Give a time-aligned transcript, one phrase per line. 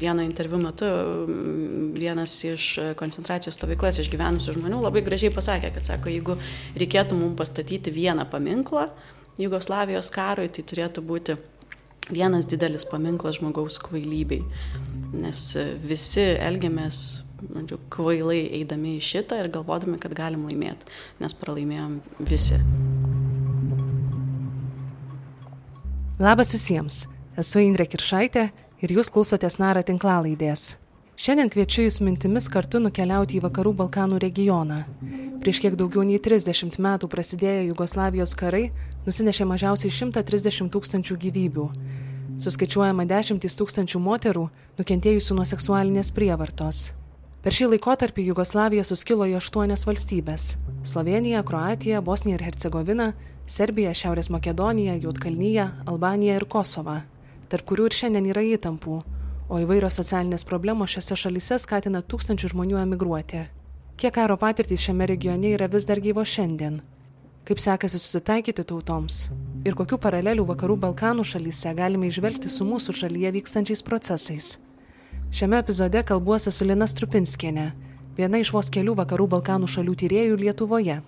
[0.00, 0.86] vieno interviu metu
[1.96, 2.68] vienas iš
[3.00, 6.38] koncentracijos stovyklas išgyvenusių žmonių labai gražiai pasakė, kad sako, jeigu
[6.78, 8.88] reikėtų mums pastatyti vieną paminklą
[9.40, 11.36] Jugoslavijos karui, tai turėtų būti
[12.08, 14.40] vienas didelis paminklas žmogaus kvailybei,
[15.16, 15.40] nes
[15.84, 20.88] visi elgiamės žodžiu, kvailai eidami į šitą ir galvodami, kad galim laimėti,
[21.20, 22.60] nes pralaimėjom visi.
[26.16, 27.04] Labas visiems,
[27.36, 28.48] esu Indrė Kiršaitė
[28.82, 30.74] ir jūs klausotės Nara tinklalaidės.
[31.16, 34.82] Šiandien kviečiu jūs mintimis kartu nukeliauti į Vakarų Balkanų regioną.
[35.40, 38.66] Prieš kiek daugiau nei 30 metų prasidėję Jugoslavijos karai
[39.06, 41.66] nusinešė mažiausiai 130 tūkstančių gyvybių.
[42.44, 44.44] Suskaičiuojama dešimtys tūkstančių moterų
[44.76, 46.90] nukentėjusių nuo seksualinės prievartos.
[47.40, 50.56] Per šį laikotarpį Jugoslavija suskilo į aštuonias valstybės-
[50.92, 53.14] Slovenija, Kroatija, Bosnija ir Hercegovina,
[53.46, 57.04] Serbija, Šiaurės Makedonija, Jotkalnyje, Albanija ir Kosova
[57.50, 58.96] tarp kurių ir šiandien yra įtampų,
[59.48, 63.46] o įvairios socialinės problemos šiose šalyse skatina tūkstančių žmonių emigruoti.
[63.96, 66.82] Kiek karo patirtys šiame regione yra vis dar gyvo šiandien?
[67.46, 69.28] Kaip sekasi susitaikyti tautoms?
[69.64, 74.56] Ir kokių paralelių vakarų Balkanų šalyse galime išvelgti su mūsų šalyje vykstančiais procesais?
[75.30, 77.70] Šiame epizode kalbuosi su Lina Strupinskienė,
[78.18, 81.00] viena iš vos kelių vakarų Balkanų šalių tyriejų Lietuvoje.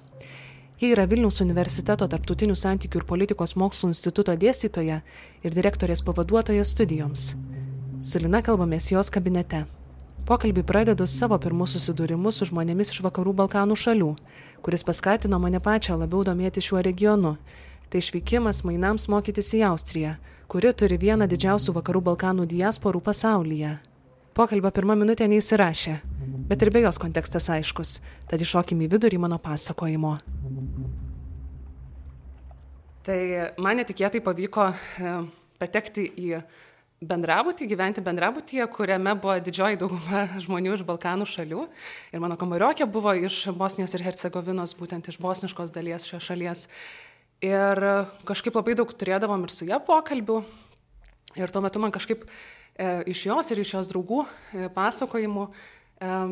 [0.78, 5.00] Ji yra Vilniaus universiteto tarptautinių santykių ir politikos mokslų instituto dėstytoja
[5.42, 7.32] ir direktorės pavaduotoja studijoms.
[8.06, 9.64] Su Lina kalbamės jos kabinete.
[10.28, 14.12] Pokalbį pradedu savo pirmus susidūrimus su žmonėmis iš vakarų Balkanų šalių,
[14.62, 17.34] kuris paskatino mane pačią labiau domėti šiuo regionu.
[17.90, 20.14] Tai išvykimas mainams mokytis į Austriją,
[20.46, 23.78] kuri turi vieną didžiausių vakarų Balkanų diasporų pasaulyje.
[24.36, 25.98] Pokalbio pirmą minutę neįsirašė,
[26.48, 27.98] bet ir be jos kontekstas aiškus,
[28.30, 30.16] tad iššokim į vidurį mano pasakojimo.
[33.08, 33.18] Tai
[33.56, 35.12] man netikėtai pavyko e,
[35.56, 36.40] patekti į
[36.98, 41.66] bendrabutį, gyventi bendrabutyje, kuriame buvo didžioji dauguma žmonių iš Balkanų šalių.
[42.12, 46.66] Ir mano kambariokė buvo iš Bosnijos ir Hercegovinos, būtent iš bosniškos dalies šios šalies.
[47.44, 47.80] Ir
[48.26, 50.42] kažkaip labai daug turėdavom ir su ją pokalbių.
[51.38, 55.77] Ir tuo metu man kažkaip e, iš jos ir iš jos draugų e, pasakojimų e,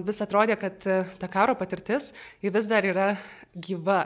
[0.07, 2.13] vis atrodė, kad e, ta karo patirtis
[2.43, 3.17] vis dar yra
[3.55, 4.05] gyva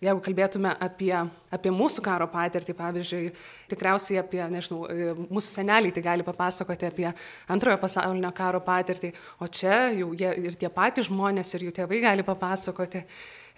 [0.00, 1.12] jeigu kalbėtume apie,
[1.52, 3.24] apie mūsų karo patirtį, pavyzdžiui,
[3.70, 7.08] tikriausiai apie, nežinau, e, mūsų seneliai tai gali papasakoti apie
[7.52, 12.00] antrojo pasaulinio karo patirtį, o čia jau jie ir tie patys žmonės, ir jų tėvai
[12.06, 13.04] gali papasakoti.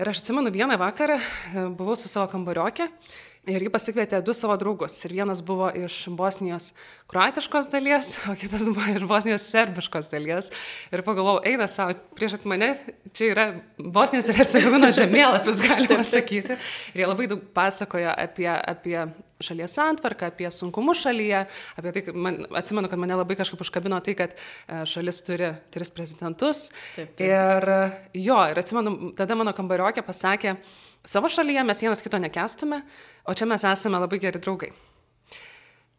[0.01, 2.91] Ir aš atsimenu vieną vakarą, e, buvau su savo kambariokė
[3.51, 5.01] Ir jį pasikvietė du savo draugus.
[5.03, 6.69] Ir vienas buvo iš Bosnijos
[7.11, 10.53] kroatiškos dalies, o kitas buvo iš Bosnijos serbiškos dalies.
[10.95, 12.69] Ir pagalvojau, eina savo, prieš mane,
[13.11, 13.47] čia yra
[13.83, 16.55] Bosnijos ir Hercegovino žemėlapis, galima sakyti.
[16.95, 18.95] Ir jie labai daug pasakojo apie, apie
[19.43, 21.43] šalies santvarką, apie sunkumus šalyje,
[21.83, 25.91] apie tai, man, atsimenu, kad mane labai kažkaip užkabino tai, kad e, šalis turi tris
[25.91, 26.69] prezidentus.
[26.95, 27.27] Taip, taip.
[27.27, 30.55] Ir jo, ir atsimenu, tada mano kambariokė pasakė,
[31.05, 32.83] Savo šalyje mes vienas kito nekestume,
[33.27, 34.71] o čia mes esame labai geri draugai.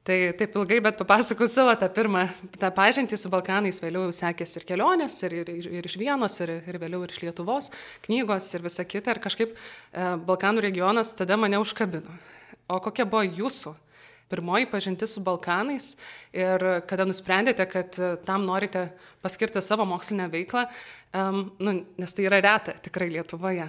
[0.04, 2.26] Tai taip ilgai, bet papasakau savo tą pirmą,
[2.60, 6.80] tą pažintį su Balkanais, vėliau sekėsi ir kelionės, ir, ir, ir iš Vienos, ir, ir
[6.80, 7.70] vėliau ir iš Lietuvos,
[8.04, 9.16] knygos ir visa kita.
[9.16, 12.18] Ir kažkaip e, Balkanų regionas tada mane užkabino.
[12.68, 13.76] O kokia buvo jūsų
[14.32, 15.94] pirmoji pažintis su Balkanais
[16.36, 18.90] ir kada nusprendėte, kad e, tam norite
[19.24, 20.66] paskirti savo mokslinę veiklą,
[21.16, 23.68] um, nu, nes tai yra reta tikrai Lietuvoje.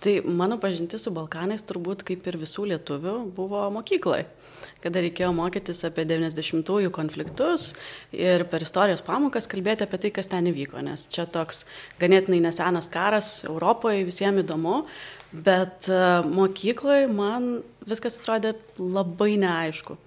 [0.00, 4.24] Tai mano pažintis su Balkanais turbūt kaip ir visų lietuvių buvo mokykloje,
[4.80, 7.74] kada reikėjo mokytis apie 90-ųjų konfliktus
[8.16, 11.66] ir per istorijos pamokas kalbėti apie tai, kas ten įvyko, nes čia toks
[12.00, 14.86] ganėtinai nesenas karas Europoje, visiems įdomu,
[15.32, 16.00] bet e,
[16.32, 17.50] mokykloje man
[17.84, 19.98] viskas atrodė labai neaišku.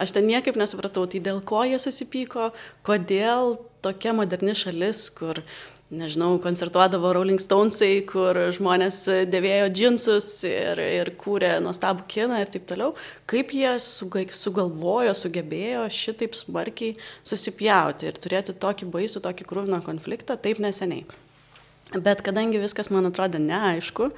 [0.00, 2.52] Aš ten niekaip nesupratau, tai dėl ko jie susipyko,
[2.86, 5.42] kodėl tokia moderni šalis, kur
[5.90, 12.68] nežinau, koncertuodavo Rolling Stonesai, kur žmonės dėvėjo džinsus ir, ir kūrė nuostabų kiną ir taip
[12.70, 12.92] toliau,
[13.30, 16.94] kaip jie sugalvojo, sugebėjo šitaip smarkiai
[17.26, 21.08] susipjauti ir turėti tokį baisų, tokį krūviną konfliktą taip neseniai.
[21.90, 24.12] Bet kadangi viskas man atrodė neaišku,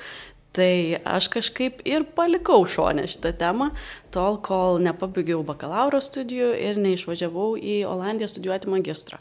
[0.52, 3.70] Tai aš kažkaip ir palikau šonę šitą temą,
[4.12, 9.16] tol kol nepabaigiau bakalauro studijų ir neišvažiavau į Olandiją studijuoti magistro.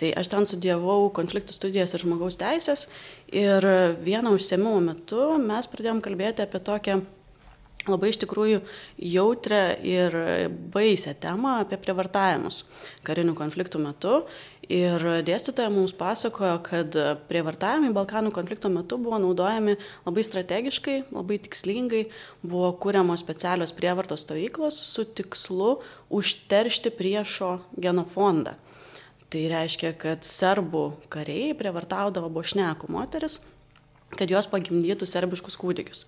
[0.00, 2.86] Tai aš ten studijavau konfliktų studijas ir žmogaus teisės
[3.36, 3.66] ir
[4.00, 7.02] vieno užsiemimo metu mes pradėjom kalbėti apie tokią
[7.88, 8.60] labai iš tikrųjų
[9.10, 10.14] jautrę ir
[10.74, 12.64] baisę temą apie prievartavimus
[13.06, 14.22] karinių konfliktų metu.
[14.70, 16.94] Ir dėstytoja mums pasakojo, kad
[17.26, 19.74] prievartavimai Balkanų konflikto metu buvo naudojami
[20.04, 22.04] labai strategiškai, labai tikslingai,
[22.46, 25.80] buvo kūriamos specialios prievartos stovyklos su tikslu
[26.14, 28.54] užteršti priešo genofondą.
[29.30, 33.38] Tai reiškia, kad serbų kariai prievartaudavo bošnekų moteris,
[34.18, 36.06] kad jos pagimdytų serbiškus kūdikius.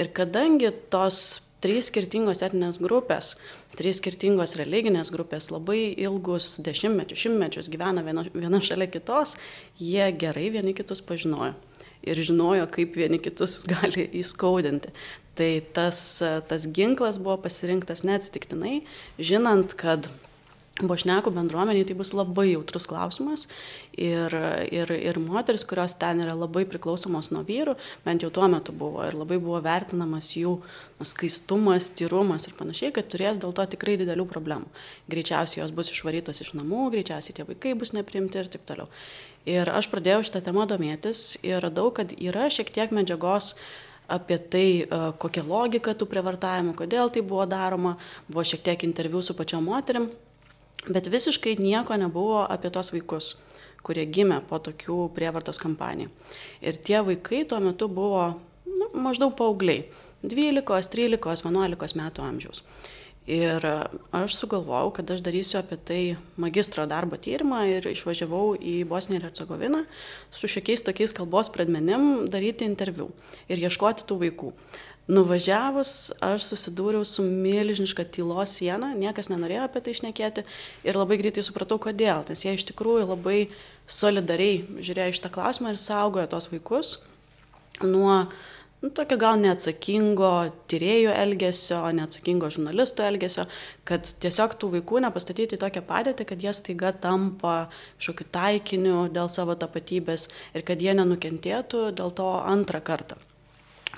[0.00, 3.34] Ir kadangi tos trys skirtingos etinės grupės,
[3.76, 9.36] trys skirtingos religinės grupės labai ilgus dešimtmečius, šimtmečius gyvena viena, viena šalia kitos,
[9.80, 11.54] jie gerai vieni kitus pažinojo
[12.04, 14.92] ir žinojo, kaip vieni kitus gali įskaudinti.
[15.34, 15.98] Tai tas,
[16.48, 18.82] tas ginklas buvo pasirinktas neatsitiktinai,
[19.18, 20.08] žinant, kad
[20.82, 23.44] Bošnekų bendruomeniai tai bus labai jautrus klausimas
[23.94, 24.32] ir,
[24.74, 29.04] ir, ir moteris, kurios ten yra labai priklausomos nuo vyrų, bent jau tuo metu buvo
[29.06, 30.56] ir labai buvo vertinamas jų
[30.98, 34.66] skaistumas, tyrumas ir panašiai, kad turės dėl to tikrai didelių problemų.
[35.14, 38.90] Greičiausiai jos bus išvarytos iš namų, greičiausiai tie vaikai bus neprimti ir taip toliau.
[39.46, 43.54] Ir aš pradėjau šitą temą domėtis ir radau, kad yra šiek tiek medžiagos
[44.10, 47.94] apie tai, e, kokia logika tų prievartavimų, kodėl tai buvo daroma,
[48.26, 50.10] buvo šiek tiek interviu su pačiom moterim
[50.88, 53.34] Bet visiškai nieko nebuvo apie tos vaikus,
[53.84, 56.10] kurie gimė po tokių prievartos kampanijų.
[56.60, 58.34] Ir tie vaikai tuo metu buvo
[58.68, 59.86] nu, maždaug paaugliai-
[60.24, 62.62] 12, 13, 11 metų amžiaus.
[63.24, 63.64] Ir
[64.12, 69.24] aš sugalvojau, kad aš darysiu apie tai magistro darbo tyrimą ir išvažiavau į Bosniją ir
[69.30, 69.86] Hercegoviną
[70.30, 73.08] su šiokiais tokiais kalbos pradmenim daryti interviu
[73.48, 74.52] ir ieškoti tų vaikų.
[75.04, 80.44] Nuvažiavus aš susidūriau su milžiniška tylos siena, niekas nenorėjo apie tai išnekėti
[80.88, 82.22] ir labai greitai supratau, kodėl.
[82.30, 83.50] Nes jie iš tikrųjų labai
[83.84, 86.94] solidariai žiūrėjo iš tą klausimą ir saugojo tos vaikus
[87.82, 88.30] nuo
[88.80, 90.30] nu, tokio gal neatsakingo
[90.72, 93.44] tyriejų elgesio, neatsakingo žurnalistų elgesio,
[93.88, 97.58] kad tiesiog tų vaikų nepastatyti į tokią padėtį, kad jie staiga tampa
[97.98, 103.20] kažkokiu taikiniu dėl savo tapatybės ir kad jie nenukentėtų dėl to antrą kartą.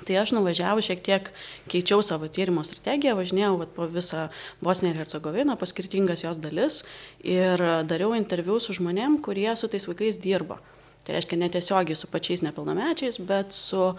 [0.05, 1.31] Tai aš nuvažiavau šiek tiek,
[1.73, 4.27] keičiau savo tyrimo strategiją, važinėjau vat, po visą
[4.61, 6.83] Bosniją ir Hercegoviną, po skirtingas jos dalis
[7.25, 10.61] ir dariau interviu su žmonėm, kurie su tais vaikais dirba.
[11.07, 13.93] Tai reiškia netiesiogiai su pačiais nepilnamečiais, bet su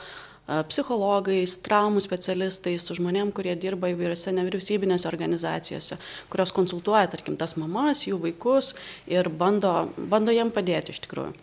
[0.47, 5.97] psichologais, traumų specialistais, su žmonėm, kurie dirba įvairiose nevyriausybinėse organizacijose,
[6.31, 8.71] kurios konsultuoja, tarkim, tas mamas, jų vaikus
[9.11, 11.33] ir bando, bando jiem padėti iš tikrųjų.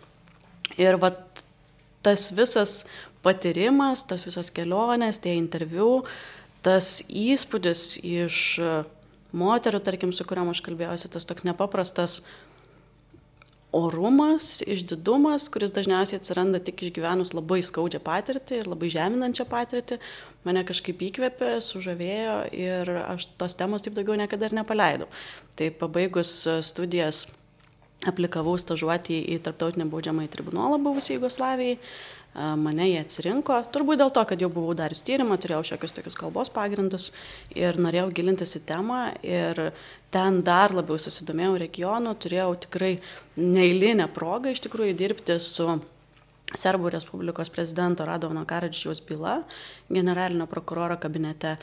[0.81, 1.43] Ir vat
[2.05, 2.83] tas visas
[3.25, 6.05] patyrimas, tas visas kelionės, tie interviu,
[6.65, 8.39] tas įspūdis iš
[9.35, 12.21] moterų, tarkim, su kuriam aš kalbėjausi, tas toks nepaprastas
[13.75, 19.97] orumas, išdidumas, kuris dažniausiai atsiranda tik išgyvenus labai skaudžią patirtį ir labai žeminančią patirtį,
[20.47, 25.09] mane kažkaip įkvėpė, sužavėjo ir aš tos temos taip daugiau niekada ir nepaleidau.
[25.59, 26.37] Tai pabaigus
[26.69, 27.25] studijas
[28.07, 31.79] aplikavau stažuoti į Tarptautinę baudžiamąjį tribunolą buvusiai Jugoslavijai,
[32.35, 36.51] mane jie atsirinko, turbūt dėl to, kad jau buvau darius tyrimą, turėjau šiokius tokius kalbos
[36.51, 37.11] pagrindus
[37.55, 39.61] ir norėjau gilintis į temą ir
[40.11, 42.93] ten dar labiau susidomėjau regionu, turėjau tikrai
[43.39, 45.77] neįlinę progą iš tikrųjų dirbti su
[46.55, 49.39] Serbų Respublikos prezidento Radovano Karadžiaus byla
[49.89, 51.55] generalinio prokuroro kabinete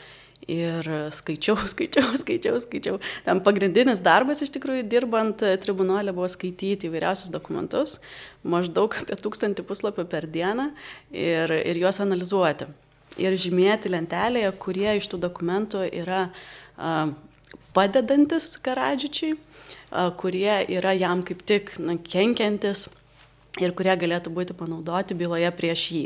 [0.51, 2.99] Ir skaičiau, skaičiau, skaičiau, skaičiau.
[3.23, 7.99] Ten pagrindinis darbas iš tikrųjų dirbant tribunolė buvo skaityti įvairiausius dokumentus,
[8.43, 10.71] maždaug apie tūkstantį puslapį per dieną
[11.11, 12.67] ir, ir juos analizuoti.
[13.21, 16.25] Ir žymėti lentelėje, kurie iš tų dokumentų yra
[16.75, 17.13] a,
[17.77, 22.87] padedantis Karadžičiui, a, kurie yra jam kaip tik na, kenkiantis
[23.61, 26.03] ir kurie galėtų būti panaudoti byloje prieš jį.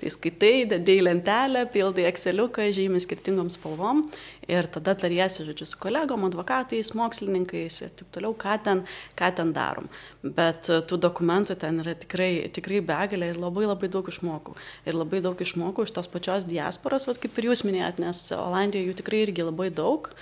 [0.00, 4.02] Tai skaitai, dedėjai lentelę, pildai Exceliuką, žymi skirtingom spalvom
[4.50, 8.84] ir tada tariesi, žodžiu, su kolegom, advokatais, mokslininkais ir taip toliau, ką ten,
[9.16, 9.88] ką ten darom.
[10.20, 14.58] Bet e, tų dokumentų ten yra tikrai, tikrai begalė ir labai labai daug išmokau.
[14.84, 18.90] Ir labai daug išmokau iš tos pačios diasporos, vat, kaip ir jūs minėjot, nes Olandijoje
[18.90, 20.12] jų tikrai irgi labai daug.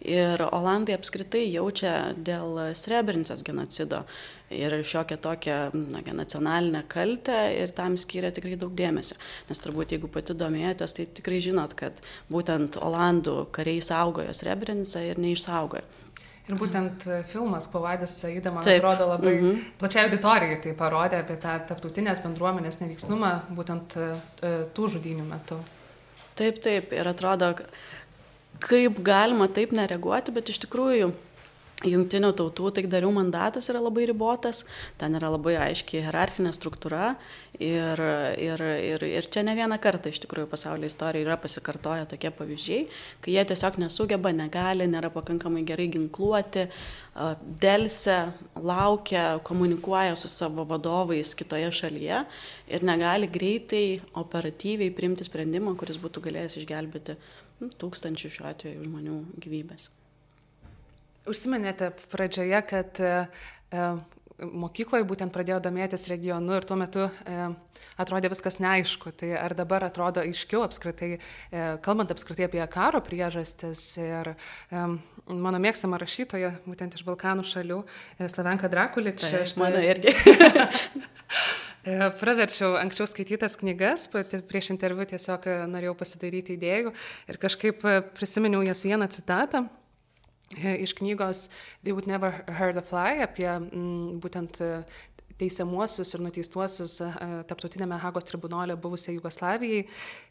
[0.00, 4.04] Ir Olandai apskritai jaučia dėl Srebrenicos genocido
[4.52, 9.16] ir šiokią tokią na, nacionalinę kaltę ir tam skiria tikrai daug dėmesio.
[9.48, 15.20] Nes turbūt jeigu pati domėjotės, tai tikrai žinot, kad būtent Olandų kariai saugojo Srebrenicą ir
[15.22, 15.84] neišsaugojo.
[16.44, 18.82] Ir būtent filmas Pavadis Saida, man Taip.
[18.82, 19.60] atrodo, labai mm -hmm.
[19.80, 24.10] plačiai auditorijai tai parodė apie tą taptautinės bendruomenės neveiksnumą būtent e,
[24.76, 25.56] tų žudinių metu.
[26.34, 26.92] Taip, taip.
[26.92, 27.54] Ir atrodo,
[28.62, 31.12] kaip galima taip nereaguoti, bet iš tikrųjų
[31.84, 34.62] Jungtinių tautų taikdarių mandatas yra labai ribotas,
[35.00, 37.10] ten yra labai aiškiai hierarchinė struktūra
[37.58, 38.00] ir,
[38.40, 42.80] ir, ir, ir čia ne vieną kartą iš tikrųjų pasaulio istorijoje yra pasikartoję tokie pavyzdžiai,
[43.24, 46.68] kai jie tiesiog nesugeba, negali, nėra pakankamai gerai ginkluoti,
[47.60, 48.18] dėlse,
[48.64, 52.24] laukia, komunikuoja su savo vadovais kitoje šalyje
[52.70, 57.18] ir negali greitai, operatyviai priimti sprendimą, kuris būtų galėjęs išgelbėti
[57.60, 59.90] tūkstančių šiuo atveju žmonių gyvybės.
[61.30, 63.12] Užsiminėte pradžioje, kad e,
[63.72, 63.84] e,
[64.42, 67.46] mokykloje būtent pradėjo domėtis regionu ir tuo metu e,
[68.00, 69.14] atrodė viskas neaišku.
[69.20, 74.86] Tai ar dabar atrodo aiškiau apskritai, e, kalbant apskritai apie karo priežastis ir e,
[75.30, 77.84] mano mėgstama rašytoja, būtent iš Balkanų šalių,
[78.18, 79.22] e, Slavenka Drakulič.
[79.24, 80.12] Tai, aš mano irgi.
[81.84, 84.06] E, praverčiau anksčiau skaitytas knygas,
[84.48, 86.94] prieš interviu tiesiog e, norėjau pasidaryti idėjų
[87.28, 89.66] ir kažkaip e, prisiminiau jas vieną citatą
[90.54, 91.48] iš knygos
[91.82, 94.62] They Would Never Hurt a Fly apie m, mm, būtent
[95.34, 96.94] teisiamuosius ir nuteistuosius
[97.50, 99.82] taptautinėme Hagos tribunolė buvusiai Jugoslavijai.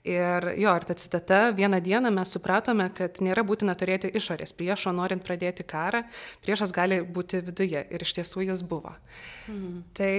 [0.07, 4.95] Ir jo, ir ta citata, vieną dieną mes supratome, kad nėra būtina turėti išorės priešo,
[4.95, 6.05] norint pradėti karą,
[6.45, 8.95] priešas gali būti viduje ir iš tiesų jis buvo.
[9.51, 9.81] Mhm.
[9.99, 10.13] Tai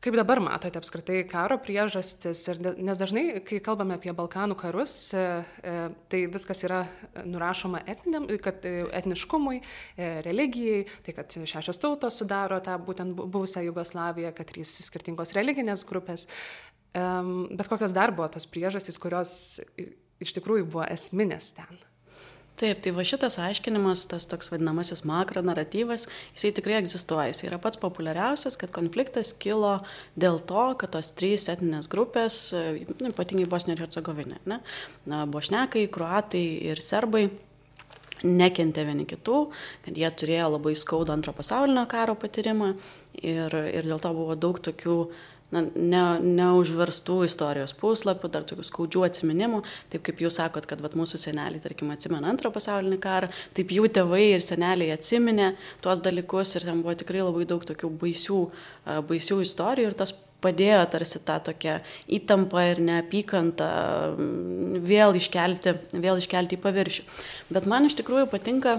[0.00, 2.46] Kaip dabar matote apskritai karo priežastis,
[2.80, 5.24] nes dažnai, kai kalbame apie Balkanų karus, e,
[5.60, 5.74] e,
[6.08, 6.78] tai viskas yra
[7.28, 9.60] nurašoma etniniam, kad e, etniškumui,
[10.24, 16.24] religijai, tai kad šešios tautos sudaro tą būtent buvusią Jugoslaviją, kad trys skirtingos religinės grupės.
[16.96, 19.32] Bet kokios dar buvo tos priežastys, kurios
[19.76, 21.89] iš tikrųjų buvo esminės ten?
[22.60, 27.30] Taip, tai va šitas aiškinimas, tas toks vadinamasis makro naratyvas, jisai tikrai egzistuoja.
[27.30, 29.78] Jis yra pats populiariausias, kad konfliktas kilo
[30.20, 34.60] dėl to, kad tos trys etinės grupės, nu, ypatingai Bosnija ir Hercegovinė, ne,
[35.32, 37.30] bošnekai, kruatai ir serbai
[38.26, 39.40] nekentė vieni kitų,
[39.86, 42.74] kad jie turėjo labai skaudą antro pasaulinio karo patyrimą
[43.22, 44.98] ir, ir dėl to buvo daug tokių
[45.54, 46.04] na, ne,
[46.40, 51.62] neužverstų istorijos puslapių, dar tokių skaudžių atsiminimų, taip kaip jūs sakot, kad vat, mūsų seneliai,
[51.62, 55.52] tarkim, atsimena antrą pasaulinį karą, taip jų tėvai ir seneliai atsiminė
[55.84, 58.42] tuos dalykus ir ten buvo tikrai labai daug tokių baisių,
[59.10, 61.74] baisių istorijų ir tas padėjo tarsi tą tokią
[62.16, 63.68] įtampą ir neapykantą
[64.88, 67.04] vėl iškelti, vėl iškelti į paviršių.
[67.52, 68.78] Bet man iš tikrųjų patinka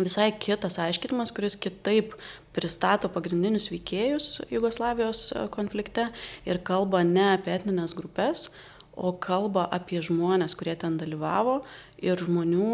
[0.00, 2.14] visai kitas aiškinimas, kuris kitaip
[2.54, 6.08] pristato pagrindinius veikėjus Jugoslavijos e, konflikte
[6.48, 8.48] ir kalba ne apie etninės grupės,
[8.94, 11.60] o kalba apie žmonės, kurie ten dalyvavo
[12.02, 12.70] ir žmonių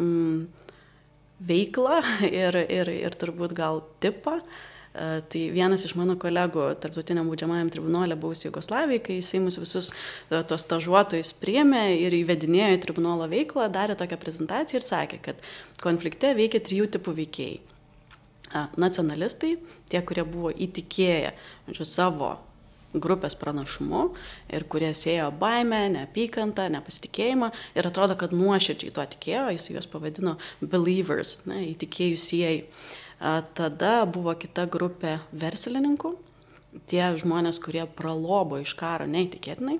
[0.00, 0.40] mm,
[1.50, 2.00] veiklą
[2.44, 4.40] ir, ir, ir turbūt gal tipą.
[4.40, 4.68] E,
[5.30, 10.40] tai vienas iš mano kolegų tarptautiniam būdžiamajam tribunolė buvusi Jugoslavijai, kai jisai mus visus e,
[10.42, 15.48] tos stažuotojus priemė ir įvedinėjo į tribunolo veiklą, darė tokią prezentaciją ir sakė, kad
[15.82, 17.60] konflikte veikia trijų tipų veikėjai.
[18.82, 19.54] Nacionalistai,
[19.86, 21.36] tie, kurie buvo įtikėję
[21.68, 22.30] žodžiu, savo
[22.90, 24.08] grupės pranašumu
[24.50, 30.34] ir kurie sėjo baimę, neapykantą, nepasitikėjimą ir atrodo, kad nuoširdžiai tuo tikėjo, jis juos pavadino
[30.60, 32.64] believers, ne, įtikėjusieji.
[33.20, 36.14] Tada buvo kita grupė verslininkų,
[36.88, 39.76] tie žmonės, kurie pralobo iš karo neįtikėtinai.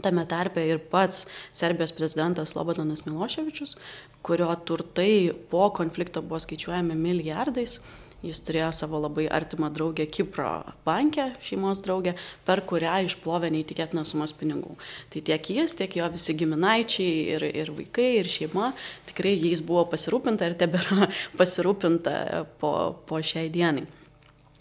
[0.00, 1.24] Tame tarpe ir pats
[1.56, 3.76] Serbijos prezidentas Lobodanas Miloševičius,
[4.24, 7.78] kurio turtai po konflikto buvo skaičiuojami milijardais.
[8.24, 10.50] Jis turėjo savo labai artimą draugę Kipro
[10.86, 12.14] bankę, šeimos draugę,
[12.48, 14.72] per kurią išplovė neįtikėtinas sumas pinigų.
[15.12, 18.72] Tai tiek jis, tiek jo visi giminaičiai ir, ir vaikai, ir šeima,
[19.10, 22.16] tikrai jais buvo pasirūpinta ir tebėra pasirūpinta
[22.62, 22.72] po,
[23.06, 23.84] po šiai dienai.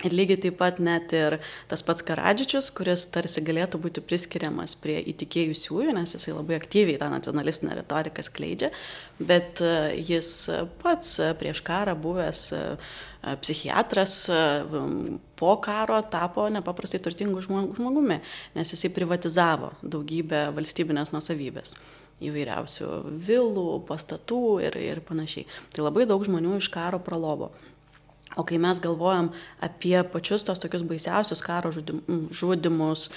[0.03, 1.37] Ir lygiai taip pat net ir
[1.71, 7.07] tas pats Karadžičius, kuris tarsi galėtų būti priskiriamas prie įtikėjusiųjų, nes jisai labai aktyviai tą
[7.13, 8.73] nacionalistinę retoriką skleidžia,
[9.23, 10.29] bet e, jis
[10.83, 12.61] pats prieš karą buvęs e,
[13.41, 14.15] psichiatras
[15.39, 18.19] po karo tapo nepaprastai turtingų žmogumi,
[18.55, 21.75] nes jisai privatizavo daugybę valstybinės nusavybės
[22.23, 22.89] įvairiausių
[23.27, 25.47] vilų, pastatų ir, ir panašiai.
[25.75, 27.51] Tai labai daug žmonių iš karo pralobo.
[28.35, 29.29] O kai mes galvojam
[29.63, 33.07] apie pačius tos tokius baisiausius karo žudimus,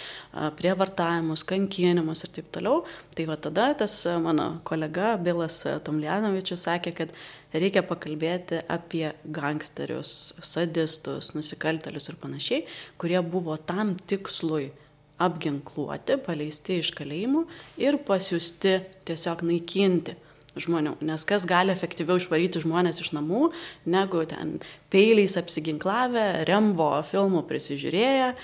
[0.60, 2.84] prievartavimus, kankinimus ir taip toliau,
[3.16, 7.14] tai va tada tas mano kolega Bilas Tomljanovičius sakė, kad
[7.50, 12.62] reikia pakalbėti apie gangsterius, sadistus, nusikaltelius ir panašiai,
[13.02, 14.70] kurie buvo tam tikslui
[15.18, 17.42] apginkluoti, paleisti iš kalėjimų
[17.82, 20.14] ir pasiūsti tiesiog naikinti
[20.62, 20.96] žmonių.
[21.08, 23.50] Nes kas gali efektyviau išvaryti žmonės iš namų,
[23.88, 24.58] negu ten
[24.92, 28.36] peiliais apsiginklavę, Rembo filmų prisižiūrėję e,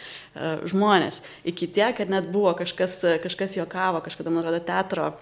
[0.70, 1.22] žmonės.
[1.48, 5.12] Iki tiek, kad net buvo kažkas, kažkas juokavo, kažkada, man atrodo, teatro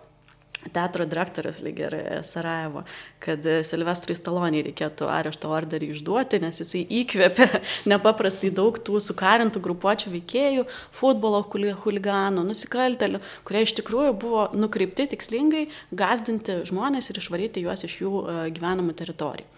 [0.72, 2.84] teatro direktorius lyg ir Sarajevo,
[3.22, 7.48] kad Silvestrui Staloniai reikėtų arešto orderį išduoti, nes jisai įkvėpė
[7.92, 11.42] nepaprastai daug tų sukarintų grupuočių veikėjų, futbolo
[11.84, 18.12] huliganų, nusikaltelių, kurie iš tikrųjų buvo nukreipti tikslingai gazdinti žmonės ir išvaryti juos iš jų
[18.22, 19.48] e, gyvenamų teritorijų.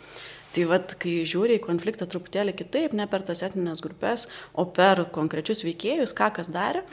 [0.54, 5.02] Tai vad, kai žiūri į konfliktą truputėlį kitaip, ne per tas etinės grupės, o per
[5.14, 6.84] konkrečius veikėjus, ką kas darė,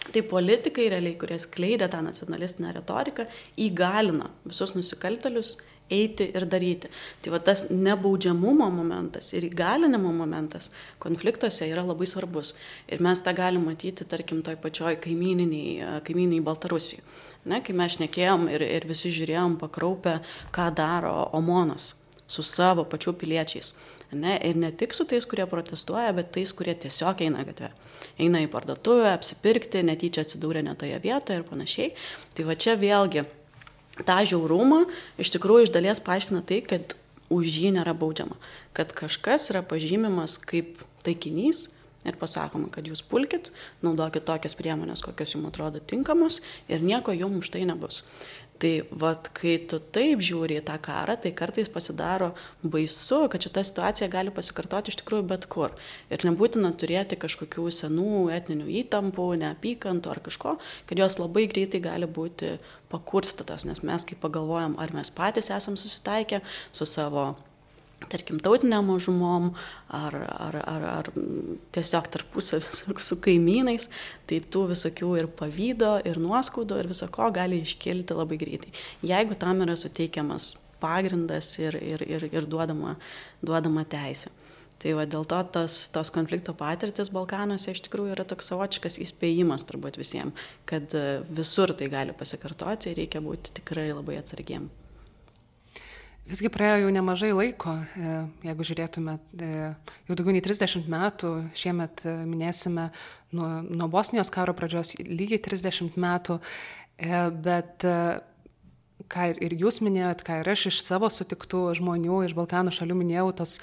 [0.00, 3.26] Tai politikai realiai, kurie skleidė tą nacionalistinę retoriką,
[3.60, 5.58] įgalina visus nusikaltelius
[5.90, 6.88] eiti ir daryti.
[7.22, 10.70] Tai va tas nebaudžiamumo momentas ir įgalinimo momentas
[11.02, 12.54] konfliktuose yra labai svarbus.
[12.88, 17.04] Ir mes tą galime matyti, tarkim, toj pačioj kaimininiai, kaimininiai Baltarusijai.
[17.50, 20.18] Ne, kai mes šnekėjom ir, ir visi žiūrėjom pakraupę,
[20.54, 21.94] ką daro Omonas
[22.30, 23.72] su savo pačių piliečiais.
[24.10, 27.68] Ne, ir ne tik su tais, kurie protestuoja, bet tais, kurie tiesiog eina gatvę.
[28.18, 31.92] Eina į parduotuvę, apsipirkti, netyčia atsidūrė ne toje vietoje ir panašiai.
[32.34, 33.22] Tai va čia vėlgi
[34.06, 34.84] tą žiaurumą
[35.20, 36.96] iš tikrųjų iš dalies paaiškina tai, kad
[37.30, 38.38] už jį nėra baudžiama.
[38.74, 41.68] Kad kažkas yra pažymimas kaip taikinys
[42.08, 43.50] ir pasakoma, kad jūs pulkit,
[43.84, 46.40] naudokit tokias priemonės, kokios jums atrodo tinkamos
[46.70, 48.02] ir nieko jums už tai nebus.
[48.60, 53.62] Tai vad, kai tu taip žiūri į tą karą, tai kartais pasidaro baisu, kad šita
[53.64, 55.72] situacija gali pasikartoti iš tikrųjų bet kur.
[56.12, 60.58] Ir nebūtina turėti kažkokių senų etninių įtampų, neapykantų ar kažko,
[60.90, 62.58] kad jos labai greitai gali būti
[62.92, 66.42] pakurstytos, nes mes kaip pagalvojam, ar mes patys esam susitaikę
[66.76, 67.30] su savo
[68.08, 69.50] tarkim, tautiniam mažumom
[69.88, 71.10] ar, ar, ar, ar
[71.74, 73.90] tiesiog tarpusavį su kaimynais,
[74.30, 78.72] tai tų visokių ir pavydo, ir nuoskaudų, ir viso ko gali iškilti labai greitai.
[79.04, 82.96] Jeigu tam yra suteikiamas pagrindas ir, ir, ir, ir duodama,
[83.44, 84.32] duodama teisė.
[84.80, 89.66] Tai va dėl to tas, tos konflikto patirtis Balkanuose iš tikrųjų yra toks savotiškas įspėjimas
[89.68, 90.96] turbūt visiems, kad
[91.28, 94.70] visur tai gali pasikartoti ir reikia būti tikrai labai atsargiem.
[96.30, 98.10] Visgi praėjo jau nemažai laiko, e,
[98.46, 99.48] jeigu žiūrėtume, e,
[100.06, 102.84] jau daugiau nei 30 metų, šiemet e, minėsime
[103.34, 106.38] nuo, nuo Bosnijos karo pradžios lygiai 30 metų,
[107.42, 107.86] bet
[109.10, 113.28] ką ir jūs minėjot, ką ir aš iš savo sutiktų žmonių iš Balkanų šalių minėjau,
[113.40, 113.58] tos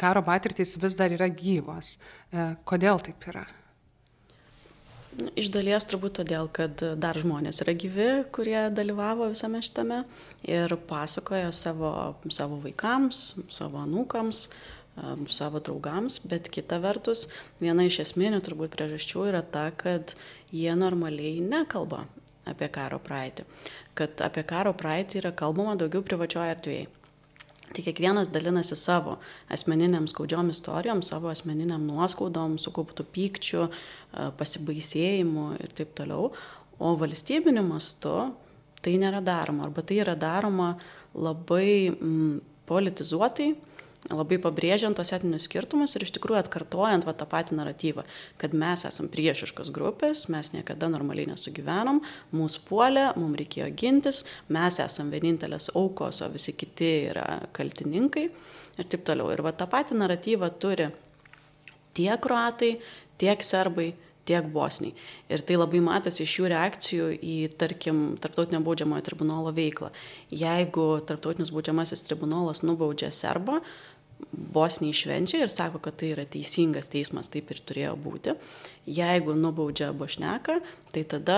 [0.00, 1.98] karo patirtys vis dar yra gyvos.
[2.64, 3.44] Kodėl taip yra?
[5.12, 10.02] Nu, iš dalies turbūt todėl, kad dar žmonės yra gyvi, kurie dalyvavo visame šitame
[10.48, 11.90] ir pasakoja savo,
[12.32, 13.20] savo vaikams,
[13.52, 14.46] savo anūkams,
[15.32, 17.26] savo draugams, bet kita vertus,
[17.60, 20.16] viena iš esminių turbūt priežasčių yra ta, kad
[20.52, 22.06] jie normaliai nekalba
[22.48, 23.44] apie karo praeitį.
[23.98, 27.01] Kad apie karo praeitį yra kalbama daugiau privačioje erdvėje.
[27.72, 29.16] Tai kiekvienas dalinasi savo
[29.52, 36.30] asmeniniam skaudžiom istorijom, savo asmeniniam nuoskaudom, sukauptų pykčių, e, pasibaisėjimų ir taip toliau.
[36.82, 38.12] O valstybiniu mastu
[38.82, 40.74] tai nėra daroma, arba tai yra daroma
[41.14, 43.52] labai mm, politizuotai,
[44.10, 48.04] labai pabrėžiant tos etinius skirtumus ir iš tikrųjų atkartojant va, tą patį naratyvą,
[48.40, 52.02] kad mes esam priešiškos grupės, mes niekada normaliai nesugyvenom,
[52.34, 58.88] mūsų puolė, mums reikėjo gintis, mes esam vienintelės aukos, o visi kiti yra kaltininkai ir
[58.90, 59.30] taip toliau.
[59.32, 60.90] Ir va tą patį naratyvą turi
[61.94, 62.76] tiek kruatai,
[63.20, 63.92] tiek serbai,
[64.26, 64.94] tiek bosniai.
[65.32, 69.90] Ir tai labai matosi iš jų reakcijų į, tarkim, Tarptautinio baudžiamojo tribunolo veiklą.
[70.30, 73.60] Jeigu Tarptautinis baudžiamasis tribunolas nubaudžia serbą,
[74.32, 78.36] Bosniai švenčia ir sako, kad tai yra teisingas teismas, taip ir turėjo būti.
[78.82, 80.56] Jeigu nubaudžia Bošneką,
[80.92, 81.36] tai tada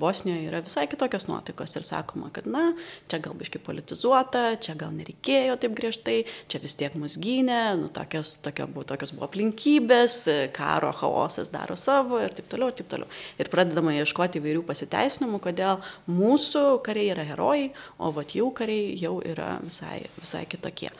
[0.00, 2.68] Bosnijoje yra visai kitokios nuotaikos ir sakoma, kad na,
[3.10, 6.20] čia gal biški politizuota, čia gal nereikėjo taip griežtai,
[6.52, 10.20] čia vis tiek mus gynė, nu, tokios, tokio, buvo, tokios buvo aplinkybės,
[10.54, 13.10] karo chaosas daro savo ir taip toliau, ir taip toliau.
[13.42, 19.18] Ir pradedama ieškoti įvairių pasiteisinimų, kodėl mūsų kariai yra herojai, o vat jų kariai jau
[19.26, 20.94] yra visai, visai kitokie.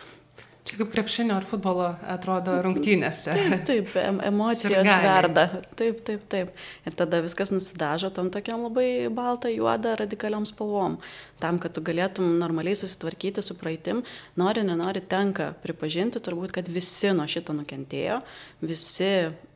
[0.64, 3.34] Čia kaip krepšinio ar futbolo atrodo rungtynėse.
[3.36, 5.02] Taip, taip emocijos Sirgaliai.
[5.04, 5.42] verda.
[5.76, 6.54] Taip, taip, taip.
[6.88, 10.96] Ir tada viskas nusidažo tom tokiam labai baltą, juodą, radikaliom spalvom.
[11.42, 14.00] Tam, kad tu galėtum normaliai susitvarkyti su praeitim,
[14.40, 18.22] nori, nenori, tenka pripažinti turbūt, kad visi nuo šito nukentėjo,
[18.64, 19.10] visi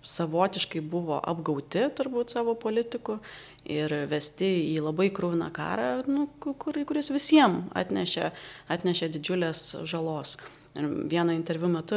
[0.04, 3.16] savotiškai buvo apgauti turbūt savo politikų
[3.64, 8.28] ir vesti į labai krūviną karą, nu, kur, kuris visiems atnešė,
[8.76, 10.36] atnešė didžiulės žalos.
[10.78, 11.96] Ir vieno interviu metu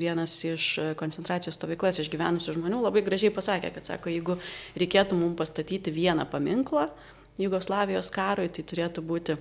[0.00, 4.38] vienas iš koncentracijos stovyklas išgyvenusių žmonių labai gražiai pasakė, kad sako, jeigu
[4.80, 6.86] reikėtų mums pastatyti vieną paminklą
[7.38, 9.36] Jugoslavijos karui, tai turėtų būti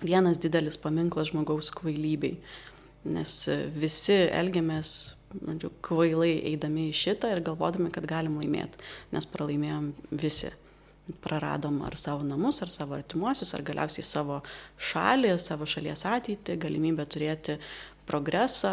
[0.00, 2.38] vienas didelis paminklas žmogaus kvailybei.
[3.12, 3.36] Nes
[3.76, 4.94] visi elgiamės
[5.84, 8.80] kvailai eidami į šitą ir galvodami, kad galim laimėti,
[9.12, 10.50] nes pralaimėjom visi
[11.24, 14.40] praradom ar savo namus, ar savo artimuosius, ar galiausiai savo
[14.90, 17.58] šalį, savo šalies ateitį, galimybę turėti
[18.10, 18.72] progresą,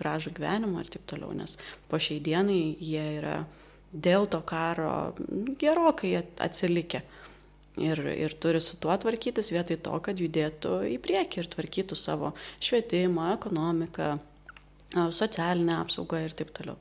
[0.00, 1.58] gražų gyvenimą ir taip toliau, nes
[1.90, 3.38] po šiai dienai jie yra
[3.92, 5.14] dėl to karo
[5.60, 7.02] gerokai atsilikę.
[7.78, 12.32] Ir, ir turi su tuo tvarkytis vietoj to, kad judėtų į priekį ir tvarkytų savo
[12.58, 14.16] švietimą, ekonomiką,
[15.14, 16.74] socialinę apsaugą ir taip toliau.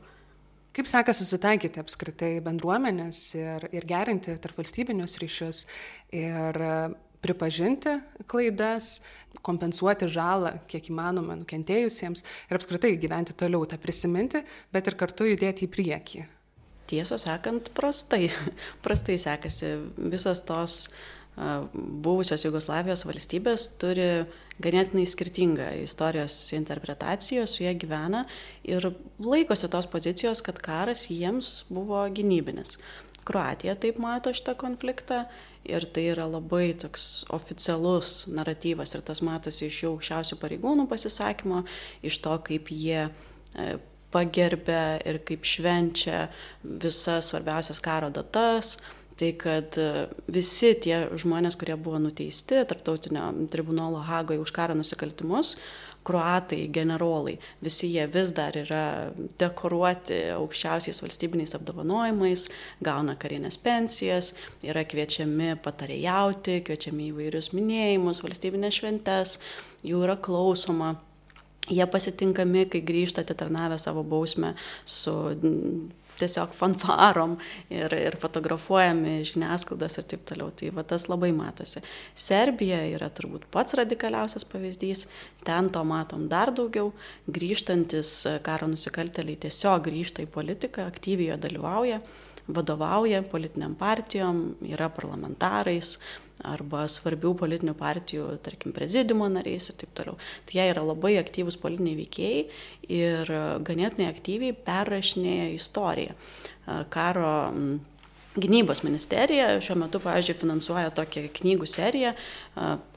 [0.77, 5.63] Kaip sekasi sutaikyti apskritai bendruomenės ir, ir gerinti tarp valstybinius ryšius
[6.13, 6.59] ir
[7.25, 7.95] pripažinti
[8.29, 8.99] klaidas,
[9.41, 15.65] kompensuoti žalą, kiek įmanoma, nukentėjusiems ir apskritai gyventi toliau, tą prisiminti, bet ir kartu judėti
[15.65, 16.25] į priekį.
[16.87, 18.29] Tiesą sakant, prastai.
[18.85, 19.73] Prastai sekasi.
[20.13, 20.77] Visos tos
[21.37, 24.25] buvusios Jugoslavijos valstybės turi
[24.63, 28.23] ganėtinai skirtingą istorijos interpretaciją, su jie gyvena
[28.65, 28.89] ir
[29.21, 32.77] laikosi tos pozicijos, kad karas jiems buvo gynybinis.
[33.27, 35.25] Kroatija taip mato šitą konfliktą
[35.67, 41.65] ir tai yra labai toks oficialus naratyvas ir tas matosi iš jų aukščiausių pareigūnų pasisakymo,
[42.07, 43.73] iš to, kaip jie e,
[44.15, 46.27] pagerbė ir kaip švenčia
[46.63, 48.77] visas svarbiausias karo datas,
[49.17, 55.55] tai kad e, visi tie žmonės, kurie buvo nuteisti tarptautinio tribunolo Hagoje už karo nusikaltimus,
[56.07, 58.83] kruatai, generolai, visi jie vis dar yra
[59.41, 62.47] dekoruoti aukščiausiais valstybiniais apdovanojimais,
[62.83, 64.31] gauna karinės pensijas,
[64.63, 69.37] yra kviečiami patarėjauti, kviečiami į vairius minėjimus, valstybinės šventes,
[69.83, 70.95] jų yra klausoma.
[71.67, 74.53] Jie pasitinkami, kai grįžta atitarnavę savo bausmę
[74.87, 75.11] su
[76.19, 77.37] tiesiog fanfarom
[77.73, 80.51] ir, ir fotografuojami žiniasklaidos ir taip toliau.
[80.57, 81.83] Tai va tas labai matosi.
[82.17, 85.07] Serbija yra turbūt pats radikaliausias pavyzdys,
[85.47, 86.91] ten to matom dar daugiau,
[87.31, 88.13] grįžtantis
[88.45, 92.01] karo nusikalteliai tiesiog grįžta į politiką, aktyviai jo dalyvauja,
[92.47, 95.97] vadovauja politiniam partijom, yra parlamentarais,
[96.45, 100.17] arba svarbių politinių partijų, tarkim, prezidiumo nariais ir taip toliau.
[100.47, 102.41] Tai jie yra labai aktyvūs politiniai veikėjai
[102.99, 103.35] ir
[103.67, 106.17] ganėtinai aktyviai perrašinėja istoriją.
[106.93, 107.33] Karo
[108.37, 112.11] Gynybos ministerija šiuo metu, pavyzdžiui, finansuoja tokią knygų seriją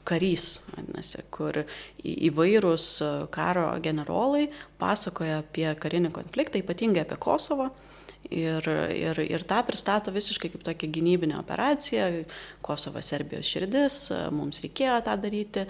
[0.05, 1.63] Karys, vadinasi, kur
[2.05, 2.85] įvairūs
[3.33, 4.51] karo generolai
[4.81, 7.71] pasakoja apie karinį konfliktą, ypatingai apie Kosovo
[8.29, 12.05] Ir, ir, ir tą pristato visiškai kaip tokia gynybinė operacija,
[12.63, 13.97] Kosovo Serbijos širdis,
[14.31, 15.65] mums reikėjo tą daryti,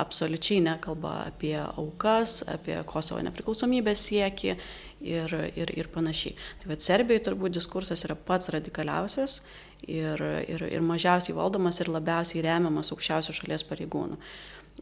[0.00, 6.38] absoliučiai nekalba apie aukas, apie Kosovo nepriklausomybės siekį ir, ir, ir panašiai.
[6.62, 9.40] Tai vad Serbijoje turbūt diskursas yra pats radikaliausias
[9.82, 14.18] ir, ir, ir mažiausiai valdomas ir labiausiai remiamas aukščiausių šalies pareigūnų.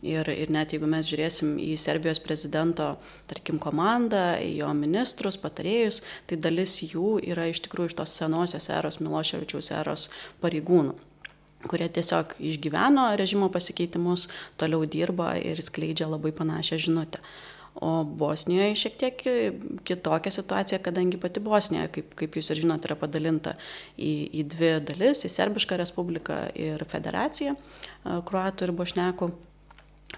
[0.02, 2.96] Ir, ir net jeigu mes žiūrėsim į Serbijos prezidento,
[3.30, 8.66] tarkim, komandą, į jo ministrus, patarėjus, tai dalis jų yra iš tikrųjų iš tos senosios
[8.72, 10.08] eros, Miloševičiaus eros
[10.42, 10.98] pareigūnų
[11.68, 14.26] kurie tiesiog išgyveno režimo pasikeitimus,
[14.58, 17.20] toliau dirba ir skleidžia labai panašią žinutę.
[17.74, 19.22] O Bosnijoje šiek tiek
[19.88, 23.54] kitokia situacija, kadangi pati Bosnija, kaip, kaip jūs ir žinote, yra padalinta
[23.96, 27.56] į, į dvi dalis- į Serbišką respubliką ir federaciją,
[28.04, 29.30] kruatų ir bošnekų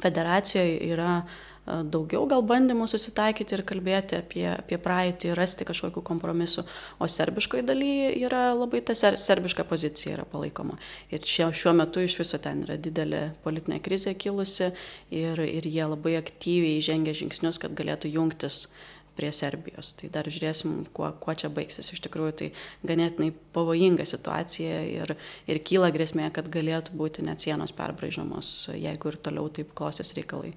[0.02, 6.64] federacijoje yra e, daugiau gal bandymų susitaikyti ir kalbėti apie, apie praeitį, rasti kažkokių kompromisų,
[6.98, 10.78] o serbiškoje dalyje yra labai ta ser, serbiška pozicija yra palaikoma.
[11.14, 14.72] Ir šio, šiuo metu iš viso ten yra didelė politinė krizė kilusi
[15.11, 19.94] ir, ir jie labai aktyviai žengia žingsnius, kad galėtų jungtis uh, prie Serbijos.
[19.98, 21.92] Tai dar žiūrėsim, kuo, kuo čia baigsis.
[21.94, 22.50] Iš tikrųjų, tai
[22.87, 25.16] ganėtinai pavojinga situacija ir,
[25.50, 30.55] ir kyla grėsmė, kad galėtų būti net sienos perbraižomos, jeigu ir toliau taip klostės reikalai.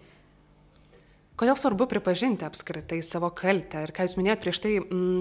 [1.37, 3.83] Kodėl svarbu pripažinti apskritai savo kaltę?
[3.85, 5.19] Ir ką Jūs minėjot prieš tai mm,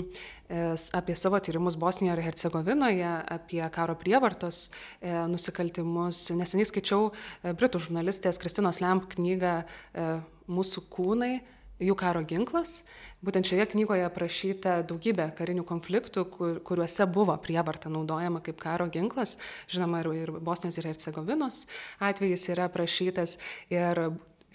[0.96, 6.22] apie savo tyrimus Bosnijoje ir Hercegovinoje, apie karo prievartos e, nusikaltimus.
[6.38, 10.08] Neseniai skaičiau e, britų žurnalistės Kristinos Lemp knygą e,
[10.46, 11.34] Mūsų kūnai
[11.82, 12.80] jų karo ginklas.
[13.24, 19.36] Būtent šioje knygoje aprašyta daugybė karinių konfliktų, kur, kuriuose buvo prievarta naudojama kaip karo ginklas.
[19.72, 21.64] Žinoma, ir, ir Bosnijos ir Hercegovinos
[22.00, 23.36] atvejis yra aprašytas.
[23.72, 24.02] Ir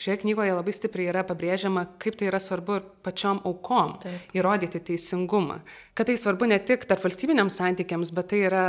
[0.01, 4.33] šioje knygoje labai stipriai yra pabrėžiama, kaip tai yra svarbu ir pačiom aukom Taip.
[4.37, 5.61] įrodyti teisingumą.
[5.97, 8.65] Kad tai svarbu ne tik tarp valstybiniams santykiams, bet tai yra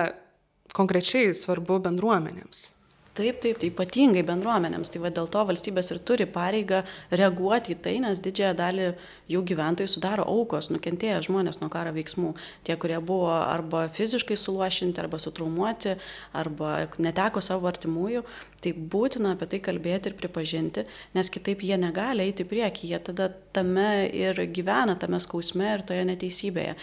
[0.77, 2.69] konkrečiai svarbu bendruomenėms.
[3.12, 4.88] Taip, taip, tai ypatingai bendruomenėms.
[4.88, 6.79] Tai va dėl to valstybės ir turi pareigą
[7.12, 8.87] reaguoti į tai, nes didžiąją dalį
[9.35, 12.31] jų gyventojų sudaro aukos, nukentėję žmonės nuo karo veiksmų.
[12.64, 15.98] Tie, kurie buvo arba fiziškai suluošinti, arba sutraumuoti,
[16.40, 18.25] arba neteko savo artimųjų.
[18.64, 23.05] Tai būtina apie tai kalbėti ir pripažinti, nes kitaip jie negali eiti į priekį, jie
[23.12, 26.77] tada tame ir gyvena, tame skausme ir toje neteisybėje.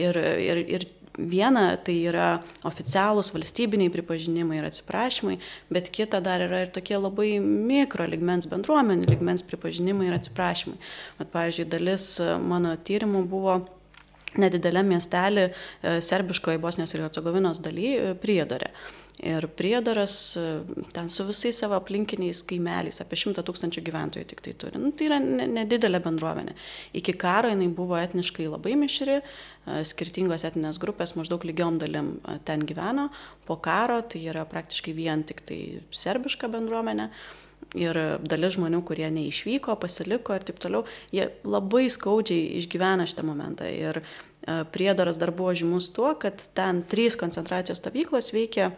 [0.00, 2.28] Ir, ir, ir viena tai yra
[2.66, 5.38] oficialūs valstybiniai pripažinimai ir atsiprašymai,
[5.72, 10.80] bet kita dar yra ir tokie labai mikro ligmens bendruomenių ligmens pripažinimai ir atsiprašymai.
[11.20, 12.08] Mat, pavyzdžiui, dalis
[12.42, 13.60] mano tyrimų buvo
[14.40, 15.52] nedidelė miestelį e,
[16.02, 18.72] serbiškoje Bosnijos ir Hercegovinos daly, e, Priedorė.
[19.22, 20.34] Ir priedaras
[20.92, 24.80] ten su visais savo aplinkiniais kaimeliais, apie šimtą tūkstančių gyventojų tik tai turi.
[24.82, 26.56] Nu, tai yra nedidelė bendruomenė.
[26.98, 29.20] Iki karo jinai buvo etniškai labai mišri,
[29.86, 33.06] skirtingos etinės grupės maždaug lygiom dalim ten gyveno.
[33.46, 35.60] Po karo tai yra praktiškai vien tik tai
[35.94, 37.08] serbiška bendruomenė
[37.78, 43.68] ir dalis žmonių, kurie neišvyko, pasiliko ir taip toliau, jie labai skaudžiai išgyvena šitą momentą.
[43.70, 44.04] Ir e,
[44.72, 48.72] priedaras dar buvo žymus tuo, kad ten trys koncentracijos stovyklos veikia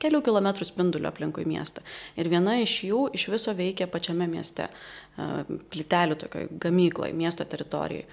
[0.00, 1.84] kelių kilometrų spinduliu aplinkui miestą.
[2.16, 5.28] Ir viena iš jų iš viso veikia pačiame mieste, e,
[5.72, 8.06] plitelių tokioj gamykloje, miesto teritorijoje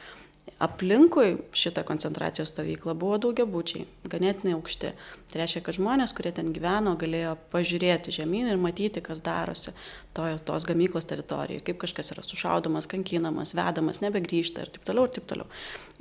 [0.59, 4.93] aplinkui šitą koncentracijos stovyklą buvo daugiabučiai, ganėtinai aukšti.
[5.29, 9.75] Tai reiškia, kad žmonės, kurie ten gyveno, galėjo pažiūrėti žemyn ir matyti, kas darosi
[10.17, 15.13] to, tos gamyklos teritorijoje, kaip kažkas yra sušaudomas, kankinamas, vedamas, nebegrįžta ir taip toliau ir
[15.19, 15.49] taip toliau.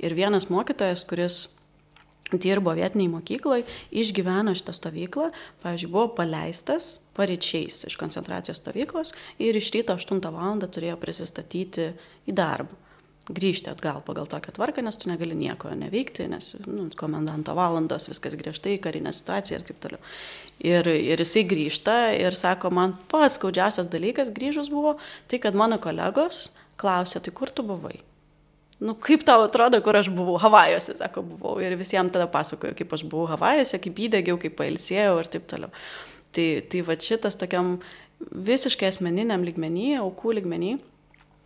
[0.01, 1.43] Ir vienas mokytojas, kuris
[2.33, 3.61] dirbo vietiniai mokyklai,
[3.93, 5.29] išgyveno šitą stovyklą,
[5.61, 10.65] pavyzdžiui, buvo paleistas paryčiais iš koncentracijos stovyklos ir iš ryto 8 val.
[10.65, 11.91] turėjo prisistatyti
[12.27, 12.86] į darbą
[13.27, 18.37] grįžti atgal pagal tokią tvarką, nes tu negali nieko neveikti, nes nu, komendanto valandos, viskas
[18.39, 20.01] griežtai, karinė situacija ir taip toliau.
[20.63, 24.95] Ir, ir jisai grįžta ir sako, man pats skaudžiausias dalykas grįžus buvo
[25.27, 27.97] tai, kad mano kolegos klausė, tai kur tu buvai?
[28.79, 30.35] Nu, kaip tau atrodo, kur aš buvau?
[30.41, 31.55] Havajuose, sako, buvau.
[31.65, 35.71] Ir visiems tada pasakoju, kaip aš buvau Havajuose, kaip įdėgiau, kaip pailsėjau ir taip toliau.
[36.35, 37.79] Tai, tai va šitas tokiam
[38.21, 40.75] visiškai asmeniniam lygmenį, aukų lygmenį,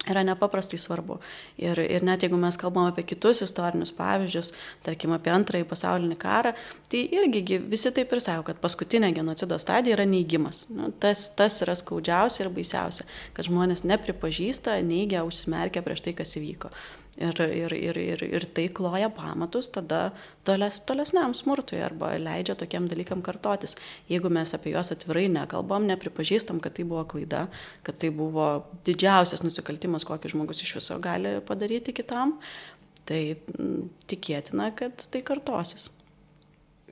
[0.09, 1.19] yra nepaprastai svarbu.
[1.61, 4.51] Ir, ir net jeigu mes kalbam apie kitus istorinius pavyzdžius,
[4.85, 6.53] tarkim apie antrąjį pasaulinį karą,
[6.91, 10.65] tai irgi visi taip ir sako, kad paskutinė genocido stadija yra neigimas.
[10.73, 13.05] Nu, tas, tas yra skaudžiausia ir baisiausia,
[13.37, 16.73] kad žmonės nepripažįsta, neigia, užsimerkia prieš tai, kas įvyko.
[17.19, 20.13] Ir, ir, ir, ir, ir tai kloja pamatus tada
[20.47, 23.75] toles, tolesniam smurtui arba leidžia tokiem dalykam kartotis.
[24.07, 27.43] Jeigu mes apie juos atvirai nekalbam, nepripažįstam, kad tai buvo klaida,
[27.83, 28.47] kad tai buvo
[28.87, 32.37] didžiausias nusikaltimas, kokį žmogus iš viso gali padaryti kitam,
[33.03, 33.35] tai
[34.07, 35.89] tikėtina, kad tai kartosis.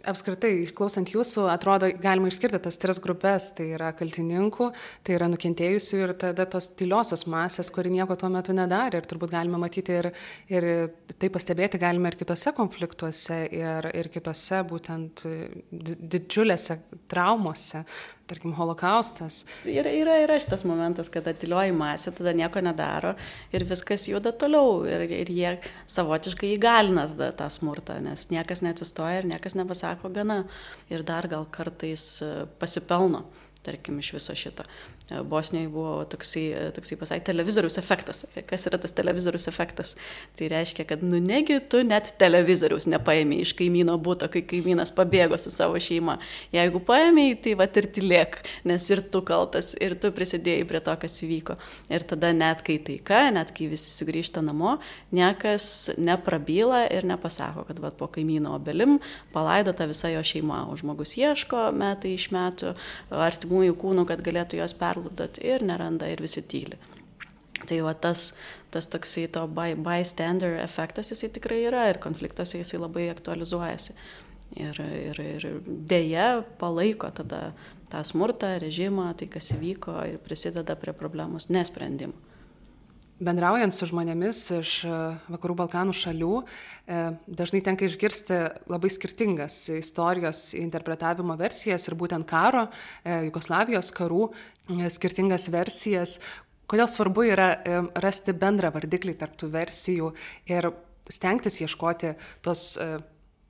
[0.09, 3.49] Apskritai, klausant jūsų, atrodo, galima išskirti tas tris grupės.
[3.57, 4.69] Tai yra kaltininkų,
[5.05, 9.01] tai yra nukentėjusių ir tada tos tyliosios masės, kuri nieko tuo metu nedarė.
[9.01, 10.11] Ir turbūt galima matyti ir,
[10.51, 10.69] ir
[11.21, 15.25] tai pastebėti galime ir kitose konfliktuose, ir, ir kitose būtent
[15.69, 16.79] didžiulėse
[17.11, 17.85] traumose
[18.29, 19.41] tarkim, holokaustas.
[19.67, 23.15] Yra, yra, yra šitas momentas, kad atilioji masė, tada nieko nedaro
[23.55, 25.55] ir viskas juda toliau ir, ir jie
[25.89, 30.43] savotiškai įgalina tada tą smurtą, nes niekas neatsistoja ir niekas nepasako gana
[30.93, 32.11] ir dar gal kartais
[32.61, 33.25] pasipelno
[33.63, 34.63] tarkim, iš viso šito.
[35.09, 36.43] Bosnijoje buvo toksai,
[36.75, 38.21] toksai pasakė, televizoriaus efektas.
[38.49, 39.95] Kas yra tas televizoriaus efektas?
[40.37, 45.39] Tai reiškia, kad nu negi tu net televizoriaus nepaėmė iš kaimyno būto, kai kaimynas pabėgo
[45.41, 46.19] su savo šeima.
[46.53, 48.37] Jeigu paėmė, tai va ir tylėk,
[48.69, 51.57] nes ir tu kaltas, ir tu prisidėjai prie to, kas įvyko.
[51.89, 54.77] Ir tada net kai taika, net kai visi sugrįžta namo,
[55.15, 58.99] niekas neprabyla ir nepasako, kad va po kaimyno obelim
[59.33, 62.75] palaidota visa jo šeima, o žmogus ieško metai iš metų
[63.09, 66.77] artimųjų kūnų, kad galėtų juos perlaikyti perlūdat ir neranda ir visi tyli.
[67.67, 68.33] Tai va tas,
[68.71, 73.93] tas toksai to by, bystander efektas jisai tikrai yra ir konfliktuose jisai labai aktualizuojasi.
[74.57, 77.53] Ir, ir, ir dėja palaiko tada
[77.91, 82.13] tą smurtą, režimą, tai kas įvyko ir prisideda prie problemos nesprendimo.
[83.19, 84.97] Bendraujant su žmonėmis iš e,
[85.33, 88.37] Vakarų Balkanų šalių, e, dažnai tenka išgirsti
[88.71, 92.69] labai skirtingas istorijos interpretavimo versijas ir būtent karo,
[93.03, 94.29] e, Jugoslavijos karų
[94.95, 96.15] skirtingas versijas.
[96.69, 97.49] Kodėl svarbu yra
[97.99, 100.13] rasti bendrą vardiklį tarptų versijų
[100.53, 100.69] ir
[101.09, 102.13] stengtis ieškoti
[102.45, 102.77] tos,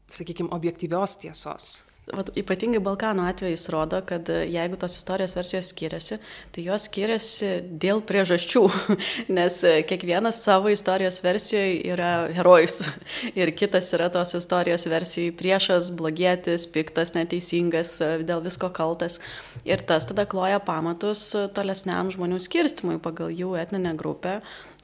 [0.08, 1.89] sakykime, objektyvios tiesos?
[2.10, 6.18] Vat, ypatingai Balkanų atvejais rodo, kad e, jeigu tos istorijos versijos skiriasi,
[6.56, 7.50] tai jos skiriasi
[7.82, 8.64] dėl priežasčių,
[9.38, 12.80] nes e, kiekvienas savo istorijos versijoje yra herojus
[13.40, 19.20] ir kitas yra tos istorijos versijoje priešas, blogietis, piktas, neteisingas, e, dėl visko kaltas.
[19.68, 24.40] Ir tas tada kloja pamatus tolesniam žmonių skirstimui pagal jų etninę grupę,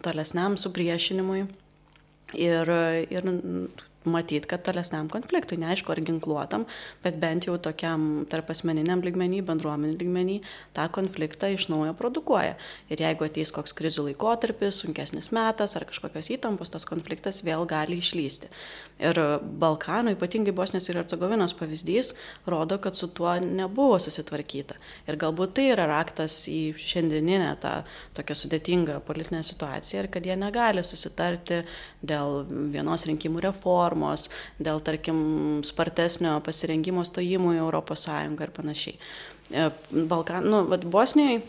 [0.05, 1.47] tolesniam supriešinimui.
[2.35, 2.69] Ir,
[3.09, 3.29] ir
[4.09, 6.65] matyt, kad tolesniam konfliktui, neaišku, ar ginkluotam,
[7.03, 10.37] bet bent jau tokiam tarp asmeniniam lygmenį, bendruomenių lygmenį,
[10.77, 12.55] tą konfliktą iš naujo produkuoja.
[12.91, 17.99] Ir jeigu ateis koks krizių laikotarpis, sunkesnis metas ar kažkokios įtampos, tas konfliktas vėl gali
[18.01, 18.51] išlysti.
[19.03, 19.19] Ir
[19.59, 22.13] Balkanų, ypatingai Bosnijos ir Hercegovinos pavyzdys,
[22.47, 24.77] rodo, kad su tuo nebuvo susitvarkyta.
[25.09, 27.73] Ir galbūt tai yra raktas į šiandieninę tą
[28.15, 31.63] tokią sudėtingą politinę situaciją ir kad jie negali susitarti
[32.05, 34.29] dėl vienos rinkimų reformos reformos,
[34.59, 37.61] dėl, tarkim, spartesnio pasirengimo stojimų į
[37.93, 38.07] ES
[38.41, 38.97] ir panašiai.
[39.51, 41.41] E, Balkan, nu, vad, Bosnijoje,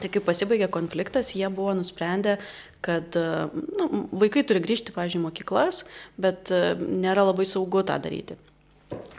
[0.00, 2.38] tai kai pasibaigė konfliktas, jie buvo nusprendę,
[2.82, 5.84] kad nu, vaikai turi grįžti, pavyzdžiui, mokyklas,
[6.18, 8.36] bet nėra labai saugu tą daryti.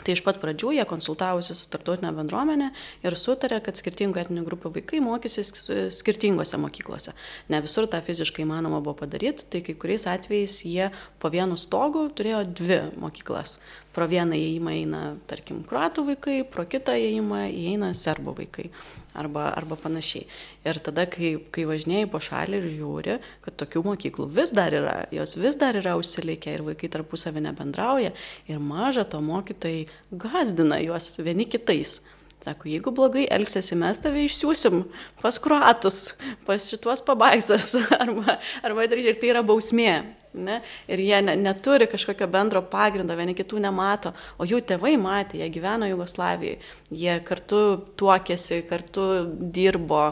[0.03, 2.69] Tai iš pat pradžių jie konsultavosi su tarptautinė bendruomenė
[3.05, 5.53] ir sutarė, kad skirtingų etninių grupių vaikai mokysis
[5.95, 7.13] skirtingose mokyklose.
[7.53, 10.89] Ne visur tą fiziškai įmanoma buvo padaryti, tai kai kuriais atvejais jie
[11.23, 13.59] po vienu stogu turėjo dvi mokyklas
[13.93, 18.71] pro vieną įėjimą eina, tarkim, kruatų vaikai, pro kitą įėjimą įeina serbų vaikai
[19.13, 20.25] arba, arba panašiai.
[20.65, 24.97] Ir tada, kai, kai važinėjai po šalį ir žiūri, kad tokių mokyklų vis dar yra,
[25.13, 28.13] jos vis dar yra užsilikę ir vaikai tarpusavį nebendrauja
[28.49, 32.01] ir maža to mokytojai gazdina juos vieni kitais.
[32.43, 34.81] Sako, jeigu blogai elgsiesi, mes tave išsiųsim
[35.21, 35.99] pas kruatus,
[36.43, 37.69] pas šituos pabaisas,
[38.03, 38.35] arba,
[38.67, 39.93] arba ir tai yra bausmė.
[40.33, 40.57] Ne?
[40.91, 45.47] Ir jie ne, neturi kažkokio bendro pagrindo, vieni kitų nemato, o jų tėvai matė, jie
[45.53, 46.59] gyveno Jugoslavijoje,
[46.91, 47.61] jie kartu
[48.01, 49.07] tuokėsi, kartu
[49.53, 50.07] dirbo,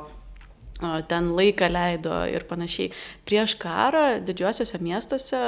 [1.07, 2.91] ten laiką leido ir panašiai.
[3.27, 5.41] Prieš karą didžiuosiuose miestuose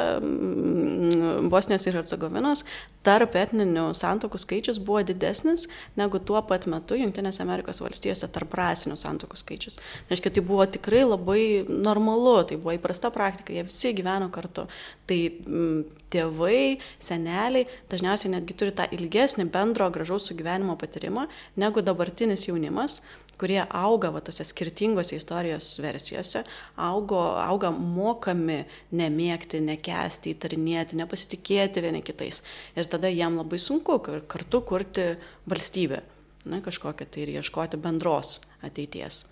[1.49, 2.63] Bosnijos ir Hercegovinos
[3.03, 5.65] tarp etninių santokų skaičius buvo didesnis
[5.99, 9.79] negu tuo pat metu Junktinėse Amerikos valstijose tarp rasinių santokų skaičius.
[9.79, 14.67] Tai reiškia, tai buvo tikrai labai normalu, tai buvo įprasta praktika, jie visi gyveno kartu.
[15.09, 15.19] Tai
[15.49, 21.27] m, tėvai, seneliai dažniausiai netgi turi tą ilgesnį bendro gražaus sugyvenimo patyrimą
[21.59, 23.01] negu dabartinis jaunimas
[23.39, 26.43] kurie auga va tose skirtingose istorijos versijose,
[26.75, 28.61] augo, auga mokami
[28.95, 32.41] nemėgti, nekesti, įtarinėti, nepasitikėti vieni kitais.
[32.77, 35.13] Ir tada jam labai sunku kartu kurti
[35.49, 36.03] valstybę,
[36.45, 39.25] na, kažkokią tai ir ieškoti bendros ateities.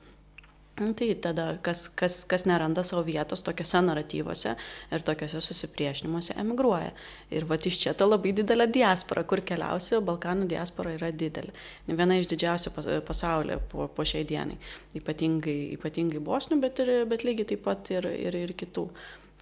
[0.80, 4.54] Nu, tai tada, kas, kas, kas neranda savo vietos tokiuose naratyvuose
[4.96, 6.94] ir tokiuose susipriešinimuose, emigruoja.
[7.36, 11.52] Ir va iš čia ta labai didelė diaspora, kur keliausi, Balkanų diaspora yra didelė.
[11.92, 12.74] Viena iš didžiausių
[13.08, 14.56] pasaulyje po, po šiai dienai.
[14.98, 18.88] Ypatingai, ypatingai bosnių, bet, ir, bet lygiai taip pat ir, ir, ir kitų,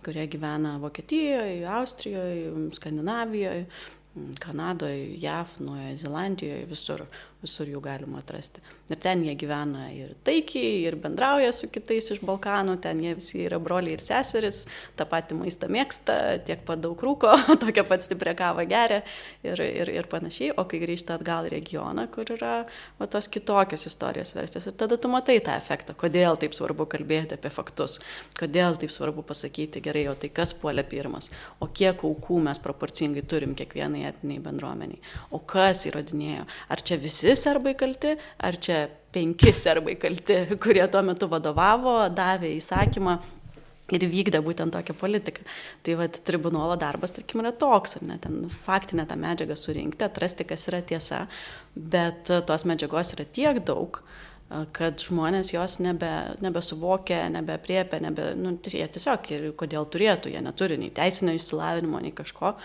[0.03, 3.67] kurie gyvena Vokietijoje, Austrijoje, Skandinavijoje,
[4.41, 7.05] Kanadoje, JAV, Nuojoje Zelandijoje, visur
[7.39, 8.59] visur jų galima atrasti.
[8.89, 13.43] Ir ten jie gyvena ir taikiai, ir bendrauja su kitais iš Balkanų, ten jie visi
[13.45, 14.65] yra broliai ir seseris,
[14.99, 17.31] tą patį maistą mėgsta, tiek pat daug rūko,
[17.63, 18.99] tokią pat stiprią kavą geria
[19.45, 22.57] ir, ir, ir panašiai, o kai grįžta atgal į regioną, kur yra
[22.99, 27.39] va, tos kitokios istorijos versijos, ir tada tu matai tą efektą, kodėl taip svarbu kalbėti
[27.39, 28.01] apie faktus,
[28.39, 31.31] kodėl taip svarbu pasakyti gerai, o tai kas puolė pirmas,
[31.63, 34.99] o kiek aukų mes proporcingai turim kiekvienai etiniai bendruomeniai,
[35.31, 40.85] o kas įrodinėjo, ar čia visi visi serbai kalti, ar čia penki serbai kalti, kurie
[40.91, 43.17] tuo metu vadovavo, davė įsakymą
[43.89, 45.45] ir vykdė būtent tokią politiką.
[45.85, 50.45] Tai vad tribunolo darbas, tarkim, yra toks, ar ne, ten faktinę tą medžiagą surinkti, atrasti,
[50.45, 51.25] kas yra tiesa,
[51.73, 54.01] bet tos medžiagos yra tiek daug,
[54.73, 56.09] kad žmonės jos nebe,
[56.41, 62.13] nebesuvokia, nebepriepia, nebe, nu, jie tiesiog ir kodėl turėtų, jie neturi nei teisinio išsilavinimo, nei
[62.17, 62.55] kažko.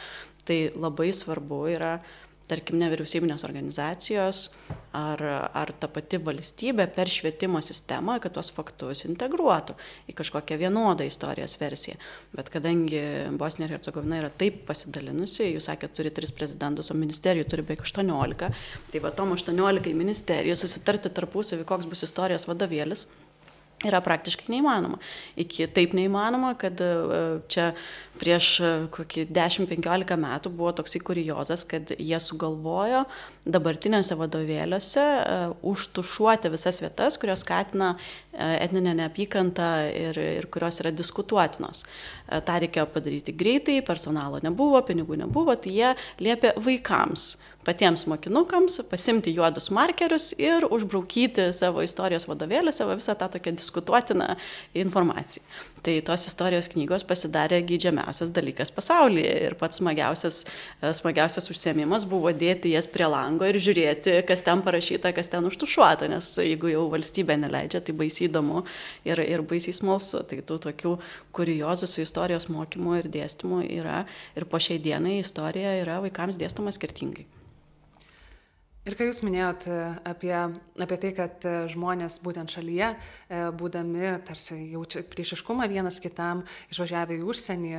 [0.45, 4.47] Tai labai svarbu yra uh, tarkim, nevyriausybinės organizacijos
[4.97, 5.21] ar,
[5.57, 9.77] ar ta pati valstybė per švietimo sistemą, kad tuos faktus integruotų
[10.11, 11.97] į kažkokią vienodą istorijos versiją.
[12.37, 13.03] Bet kadangi
[13.41, 17.85] Bosnija ir Hercegovina yra taip pasidalinusi, jūs sakėte, turi tris prezidentus, o ministerijų turi beveik
[17.87, 18.51] 18,
[18.93, 23.09] tai va tom 18 ministerijų susitarti tarpusavį, koks bus istorijos vadovėlis
[23.89, 24.99] yra praktiškai neįmanoma.
[25.41, 26.91] Iki taip neįmanoma, kad e,
[27.51, 27.71] čia
[28.21, 33.05] prieš e, kokį 10-15 metų buvo toksai kuriozas, kad jie sugalvojo
[33.45, 37.91] dabartiniuose vadovėliuose uh, užtušuoti visas vietas, kurios skatina
[38.33, 41.85] etninę neapykantą ir, ir kurios yra diskutuotinos.
[42.49, 45.93] Tą reikėjo padaryti greitai, personalo nebuvo, pinigų nebuvo, tai jie
[46.25, 53.29] liepė vaikams patiems mokinukams pasimti juodus markerius ir užbraukyti savo istorijos vadovėlį, savo visą tą
[53.37, 54.35] tokią diskutuotiną
[54.85, 55.45] informaciją.
[55.85, 60.39] Tai tos istorijos knygos pasidarė gydžiamiausias dalykas pasaulyje ir pats smagiausias,
[60.97, 66.09] smagiausias užsiemimas buvo dėti jas prie lango ir žiūrėti, kas ten parašyta, kas ten užtušuota,
[66.09, 68.65] nes jeigu jau valstybė neleidžia, tai baisiai įdomu
[69.05, 70.25] ir, ir baisiai smalsu.
[70.25, 70.97] Tai tų tokių
[71.37, 74.05] kuriozų su istorijos mokymu ir dėstymu yra
[74.39, 77.29] ir po šiai dienai istorija yra vaikams dėstoma skirtingai.
[78.85, 79.77] Ir kai jūs minėjot e,
[80.11, 80.35] apie,
[80.85, 87.17] apie tai, kad e, žmonės būtent šalyje, e, būdami tarsi jaučia priešiškumą vienas kitam, išvažiavę
[87.17, 87.71] į užsienį,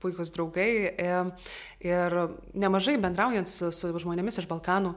[0.00, 0.68] puikūs draugai
[1.84, 2.14] ir
[2.56, 4.94] nemažai bendraujant su, su žmonėmis iš Balkanų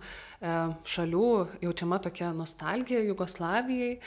[0.88, 1.32] šalių
[1.66, 3.98] jaučiama tokia nostalgija Jugoslavijai,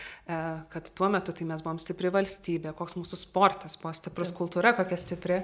[0.72, 4.96] kad tuo metu tai mes buvom stipri valstybė, koks mūsų sportas buvo stiprus, kultūra kokia
[5.02, 5.42] stipri.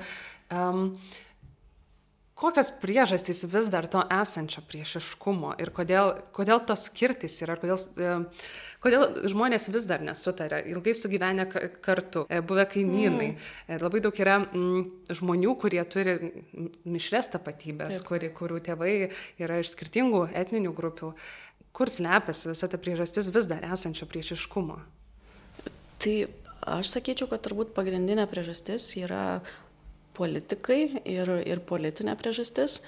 [2.42, 8.16] Kokios priežastys vis dar to esančio priešiškumo ir kodėl, kodėl tos skirtis yra, kodėl, e,
[8.82, 11.46] kodėl žmonės vis dar nesutarė, ilgai sugyvenę
[11.84, 13.30] kartu, e, buvę kaimynai.
[13.36, 13.78] Mm.
[13.84, 14.82] Labai daug yra mm,
[15.20, 16.16] žmonių, kurie turi
[16.82, 18.92] mišres tapatybės, kuri, kurių tėvai
[19.42, 21.14] yra iš skirtingų etninių grupių.
[21.72, 24.82] Kur slepiasi visa ta priežastis vis dar esančio priešiškumo?
[26.02, 26.16] Tai
[26.74, 29.40] aš sakyčiau, kad turbūt pagrindinė priežastis yra
[30.16, 32.80] politikai ir, ir politinė priežastis,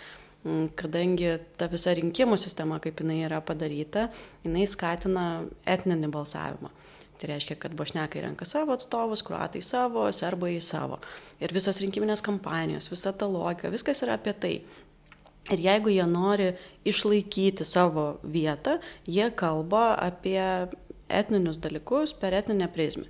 [0.76, 4.10] kadangi ta visa rinkimų sistema, kaip jinai yra padaryta,
[4.44, 5.26] jinai skatina
[5.64, 6.72] etninį balsavimą.
[7.14, 10.98] Tai reiškia, kad bošnekai renka savo atstovus, kruatai savo, serbai savo.
[11.40, 14.54] Ir visos rinkiminės kampanijos, visa ta logika, viskas yra apie tai.
[15.52, 16.50] Ir jeigu jie nori
[16.88, 20.40] išlaikyti savo vietą, jie kalba apie
[21.08, 23.06] etninius dalykus per etninę prizmę.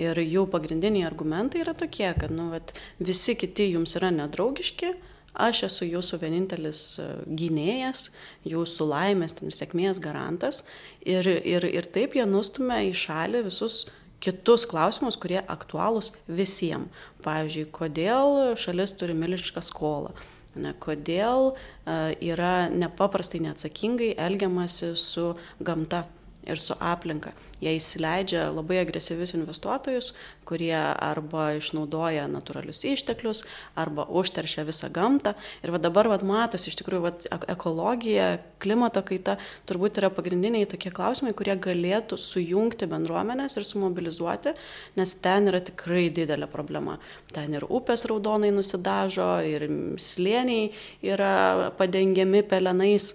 [0.00, 2.72] Ir jų pagrindiniai argumentai yra tokie, kad nu, vat,
[3.02, 4.94] visi kiti jums yra nedraugiški,
[5.32, 8.06] aš esu jūsų vienintelis e, gynėjas,
[8.48, 10.62] jūsų laimės ir sėkmės garantas.
[11.04, 13.82] Ir, ir, ir taip jie nustumia į šalį visus
[14.22, 16.92] kitus klausimus, kurie aktualūs visiems.
[17.24, 20.14] Pavyzdžiui, kodėl šalis turi milžinišką skolą.
[20.52, 25.30] Ne, kodėl uh, yra nepaprastai neatsakingai elgiamasi su
[25.64, 26.02] gamta
[26.46, 27.32] ir su aplinka.
[27.62, 30.08] Jie įsileidžia labai agresyvius investuotojus,
[30.48, 33.44] kurie arba išnaudoja natūralius išteklius,
[33.78, 35.36] arba užteršia visą gamtą.
[35.62, 37.12] Ir va dabar va matosi iš tikrųjų va,
[37.54, 39.36] ekologija, klimato kaita
[39.70, 44.56] turbūt yra pagrindiniai tokie klausimai, kurie galėtų sujungti bendruomenės ir sumobilizuoti,
[44.98, 46.98] nes ten yra tikrai didelė problema.
[47.30, 49.68] Ten ir upės raudonai nusidažo, ir
[50.02, 50.72] slėniai
[51.14, 53.12] yra padengiami pelenais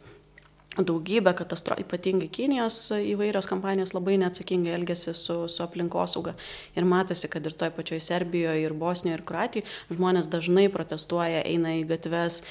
[0.78, 6.36] daugybę katastrofų, ypatingai Kinijos įvairios kompanijos labai neatsakingai elgesi su, su aplinkosauga.
[6.78, 11.78] Ir matosi, kad ir toj pačioj Serbijoje, ir Bosnijoje, ir Kroatijoje žmonės dažnai protestuoja, eina
[11.80, 12.44] į gatves,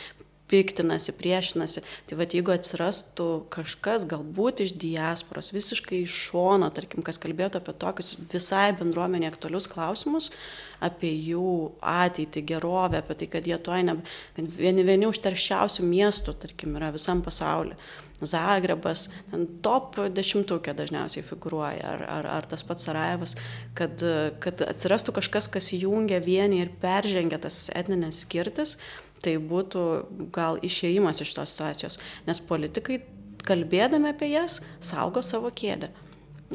[0.47, 1.83] piktinasi, priešinasi.
[2.07, 7.75] Tai vad jeigu atsirastų kažkas galbūt iš diasporos, visiškai iš šono, tarkim, kas kalbėtų apie
[7.75, 10.31] tokius visai bendruomenė aktualius klausimus,
[10.79, 13.99] apie jų ateitį, gerovę, apie tai, kad jie tuoj ne,
[14.39, 17.79] vieni, vieni užterščiausių miestų, tarkim, yra visam pasauliu
[18.25, 23.35] Zagrebas, ten top dešimtukė dažniausiai figuruoja, ar, ar, ar tas pats Sarajevas,
[23.77, 24.01] kad,
[24.41, 28.77] kad atsirastų kažkas, kas jungia vienį ir peržengia tas etninės skirtis,
[29.25, 29.85] tai būtų
[30.33, 32.01] gal išėjimas iš tos situacijos.
[32.29, 33.03] Nes politikai,
[33.47, 35.93] kalbėdami apie jas, saugo savo kėdę.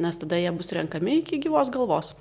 [0.02, 2.14] Nes tada jie bus renkami iki gyvos galvos.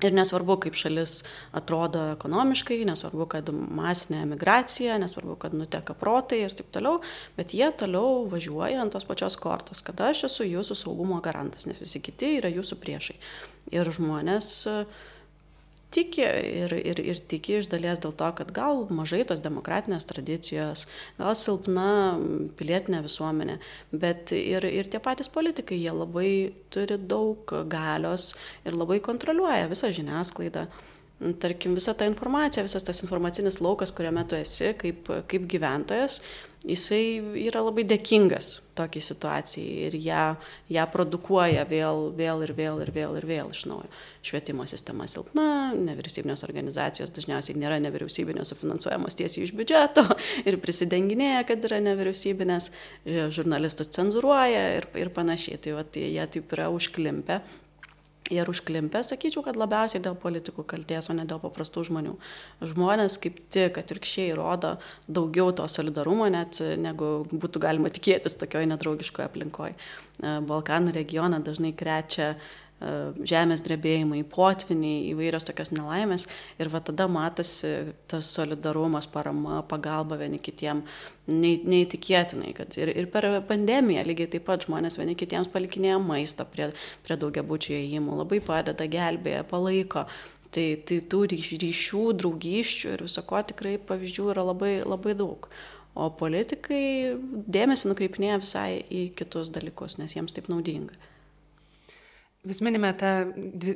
[0.00, 1.18] Ir nesvarbu, kaip šalis
[1.56, 7.02] atrodo ekonomiškai, nesvarbu, kad masinė emigracija, nesvarbu, kad nuteka protai ir taip toliau,
[7.36, 11.82] bet jie toliau važiuoja ant tos pačios kortos, kad aš esu jūsų saugumo garantas, nes
[11.82, 13.18] visi kiti yra jūsų priešai.
[13.76, 15.00] Ir žmonės uh,
[15.90, 20.86] tiki ir, ir, ir tiki iš dalies dėl to, kad gal mažai tos demokratinės tradicijos,
[21.18, 21.88] gal silpna
[22.58, 23.58] pilietinė visuomenė,
[23.92, 26.30] bet ir, ir tie patys politikai, jie labai
[26.72, 28.32] turi daug galios
[28.64, 30.68] ir labai kontroliuoja visą žiniasklaidą.
[31.20, 36.22] Tarkim, visa ta informacija, visas tas informacinis laukas, kuriame tu esi kaip, kaip gyventojas,
[36.64, 40.24] jisai yra labai dėkingas tokiai situacijai ir ją,
[40.72, 43.92] ją produkuoja vėl, vėl ir vėl ir vėl ir vėl iš naujo.
[44.24, 50.06] Švietimo sistema silpna, nevyriausybinės organizacijos dažniausiai nėra nevyriausybinės, finansuojamos tiesiai iš biudžeto
[50.48, 52.72] ir prisidenginėja, kad yra nevyriausybinės,
[53.36, 55.60] žurnalistus cenzuruoja ir, ir panašiai.
[55.60, 57.42] Tai va, tai jie taip yra užklimpę
[58.30, 62.14] ir užklimpę, sakyčiau, kad labiausiai dėl politikų kalties, o ne dėl paprastų žmonių.
[62.72, 64.76] Žmonės kaip tik atvirkščiai rodo
[65.08, 69.74] daugiau to solidarumo net, negu būtų galima tikėtis tokioje nedraugiškoje aplinkoje.
[70.20, 72.34] Balkanų regioną dažnai krečia
[72.80, 76.24] žemės drebėjimai, potviniai, įvairios tokios nelaimės
[76.60, 80.80] ir va tada matosi tas solidarumas, parama, pagalba vieni kitiem
[81.28, 86.70] neįtikėtinai, kad ir, ir per pandemiją lygiai taip pat žmonės vieni kitiems palikinėja maisto prie,
[87.04, 90.06] prie daugiabučių įėjimų, labai padeda, gelbėja, palaiko.
[90.50, 95.46] Tai, tai tų ryšių, draugysčių ir visako tikrai pavyzdžių yra labai, labai daug.
[95.98, 97.16] O politikai
[97.50, 100.94] dėmesį nukreipinėja visai į kitus dalykus, nes jiems taip naudinga.
[102.46, 103.10] Vis minime tą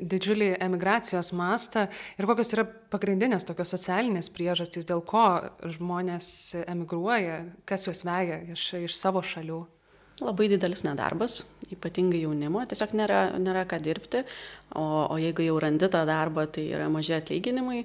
[0.08, 1.82] didžiulį emigracijos mastą
[2.16, 5.24] ir kokios yra pagrindinės tokios socialinės priežastys, dėl ko
[5.74, 6.28] žmonės
[6.62, 9.60] emigruoja, kas juos veja iš, iš savo šalių.
[10.22, 11.42] Labai didelis nedarbas,
[11.74, 14.22] ypatingai jaunimo, tiesiog nėra, nėra ką dirbti,
[14.78, 17.82] o, o jeigu jau randi tą darbą, tai yra maži atlyginimai.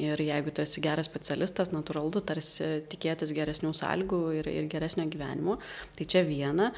[0.00, 5.58] Ir jeigu tu esi geras specialistas, natūralu, tarsi tikėtis geresnių sąlygų ir, ir geresnio gyvenimo.
[5.98, 6.70] Tai čia viena.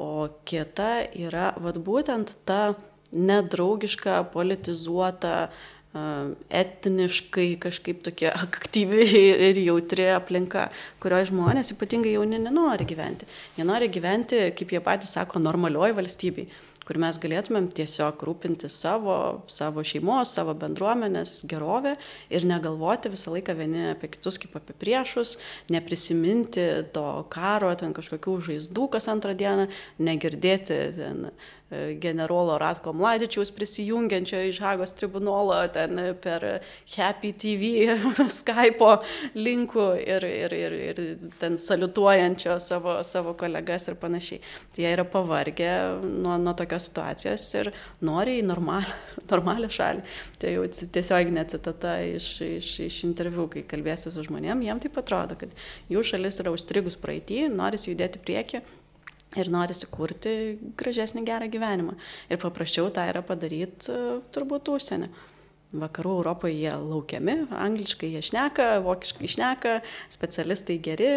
[0.00, 2.72] O kita yra, vad būtent ta
[3.12, 5.50] nedraugiška, politizuota
[5.92, 9.04] etniškai kažkaip tokia aktyvi
[9.50, 10.70] ir jautri aplinka,
[11.02, 13.28] kurioje žmonės, ypatingai jauni, nenori gyventi.
[13.58, 16.48] Jie nori gyventi, kaip jie patys sako, normalioji valstybei
[16.86, 19.16] kur mes galėtumėm tiesiog rūpinti savo,
[19.50, 21.94] savo šeimos, savo bendruomenės gerovę
[22.32, 25.36] ir negalvoti visą laiką vieni apie kitus kaip apie priešus,
[25.72, 29.68] neprisiminti to karo, ten kažkokių žaizdų kas antrą dieną,
[30.02, 31.26] negirdėti ten
[32.00, 36.60] generolo Ratko Mladičiaus prisijungiančio iš Hagos tribunolo ten per
[36.96, 37.96] Happy TV
[38.40, 38.90] Skype
[39.34, 41.00] linkų ir, ir, ir, ir
[41.40, 44.42] ten saliutuojančio savo, savo kolegas ir panašiai.
[44.74, 47.72] Tai jie yra pavargę nuo, nuo tokios situacijos ir
[48.04, 48.92] nori į normalią,
[49.32, 50.04] normalią šalį.
[50.42, 55.38] Tai jau tiesiog necitata iš, iš, iš interviu, kai kalbėsi su žmonėm, jiem taip atrodo,
[55.40, 55.56] kad
[55.92, 58.62] jų šalis yra užstrigus praeitį, norisi judėti prieki
[59.38, 60.32] ir norisi kurti
[60.78, 61.98] gražesnį gerą gyvenimą.
[62.30, 65.10] Ir paprasčiau tą yra padaryti e, turbūt užsienį.
[65.72, 69.78] Vakarų Europoje jie laukiami, angliškai jie šneka, vokiškai šneka,
[70.12, 71.08] specialistai geri,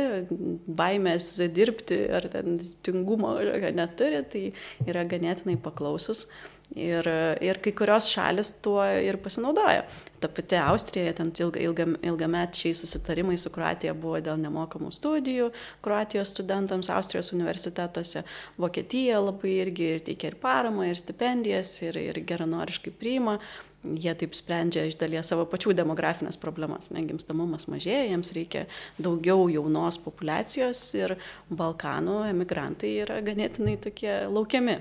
[0.79, 3.33] baimės dirbti ar ten tingumo
[3.75, 4.43] neturi, tai
[4.87, 6.29] yra ganėtinai paklausus.
[6.73, 7.05] Ir,
[7.45, 9.83] ir kai kurios šalis tuo ir pasinaudoja.
[10.19, 15.51] Ta pati Austrija, ten ilga, ilga, ilgamečiai susitarimai su Kroatija buvo dėl nemokamų studijų
[15.85, 18.23] Kroatijos studentams Austrijos universitetuose.
[18.57, 23.37] Vokietija labai irgi ir teikia ir paramą, ir stipendijas, ir, ir geranoriškai priima.
[23.85, 26.89] Jie taip sprendžia iš dalies savo pačių demografinės problemas.
[26.89, 28.65] Negimstamumas mažėja, jiems reikia
[28.97, 31.15] daugiau jaunos populacijos ir
[31.53, 34.79] Balkanų emigrantai yra ganėtinai tokie laukiami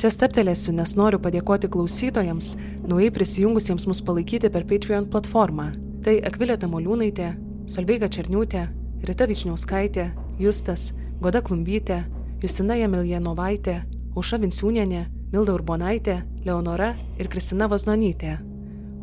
[0.00, 2.54] Čia steptelėsiu, nes noriu padėkoti klausytojams,
[2.88, 5.66] naujai prisijungusiems mus palaikyti per Patreon platformą.
[6.00, 7.26] Tai Akvilė Tamoliūnaitė,
[7.68, 8.62] Solveiga Černiūtė,
[9.04, 10.06] Rita Vičniauskaitė,
[10.40, 11.98] Justas, Goda Klumbytė,
[12.40, 13.74] Justina Jamiljanovaitė,
[14.16, 15.02] Auša Vinciūnienė,
[15.34, 16.16] Milda Urbonaitė,
[16.48, 18.38] Leonora ir Kristina Vaznonytė.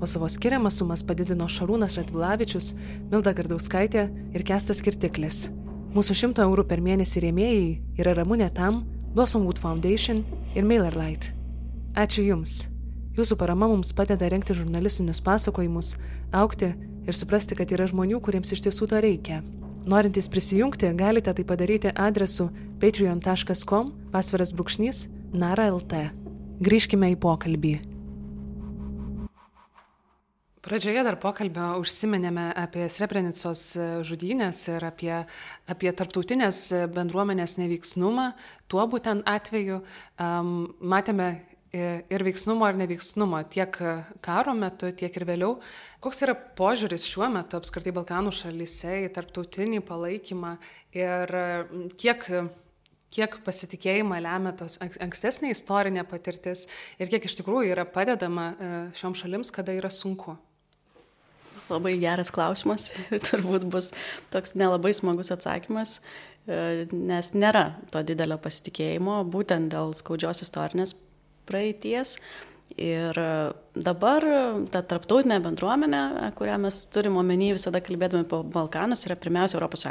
[0.02, 2.72] O savo skiriamas sumas padidino Šarūnas Radvilavičius,
[3.12, 5.46] Milda Gardauskaitė ir Kestas Kirtiklis.
[5.94, 7.70] Mūsų 100 eurų per mėnesį rėmėjai
[8.02, 8.82] yra Ramūnė Tam,
[9.14, 10.26] Blossomwood Foundation
[10.56, 11.34] ir MailerLite.
[11.98, 12.68] Ačiū Jums.
[13.18, 15.96] Jūsų parama mums padeda renkti žurnalistinius pasakojimus,
[16.32, 16.76] aukti
[17.08, 19.42] ir suprasti, kad yra žmonių, kuriems iš tiesų to reikia.
[19.88, 22.50] Norintys prisijungti, galite tai padaryti adresu
[22.82, 26.08] patreon.com pasviras brūkšnys nara.lt.
[26.62, 27.97] Grįžkime į pokalbį.
[30.68, 33.62] Pradžioje dar pokalbio užsiminėme apie Srebrenicos
[34.04, 35.14] žudynės ir apie,
[35.72, 36.58] apie tarptautinės
[36.92, 38.34] bendruomenės neveiksnumą.
[38.68, 40.50] Tuo būtent atveju um,
[40.84, 41.30] matėme
[41.72, 43.80] ir veiksnumo, ir neveiksnumo tiek
[44.26, 45.54] karo metu, tiek ir vėliau.
[46.04, 50.58] Koks yra požiūris šiuo metu apskritai Balkanų šalyse į tarptautinį palaikymą
[51.00, 51.38] ir
[51.96, 52.28] kiek
[53.16, 56.66] kiek pasitikėjimą lemia tos ankstesnė istorinė patirtis
[57.00, 58.50] ir kiek iš tikrųjų yra padedama
[59.00, 60.36] šiom šalims, kada yra sunku.
[61.68, 63.92] Labai geras klausimas ir turbūt bus
[64.34, 66.00] toks nelabai smagus atsakymas,
[66.48, 70.96] e, nes nėra to didelio pasitikėjimo būtent dėl skaudžios istorinės
[71.50, 72.18] praeities.
[72.78, 73.16] Ir
[73.80, 74.26] dabar
[74.74, 76.02] ta tarptautinė bendruomenė,
[76.36, 79.86] kurią mes turime omeny visada kalbėdami apie Balkanus, yra pirmiausia ES.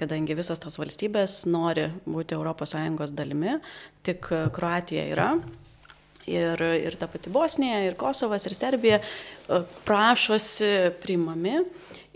[0.00, 3.58] Kadangi visos tos valstybės nori būti ES dalimi,
[4.02, 5.28] tik Kroatija yra
[6.30, 10.72] ir, ir ta pati Bosnija, ir Kosovas, ir Serbija e, prašosi
[11.02, 11.58] primami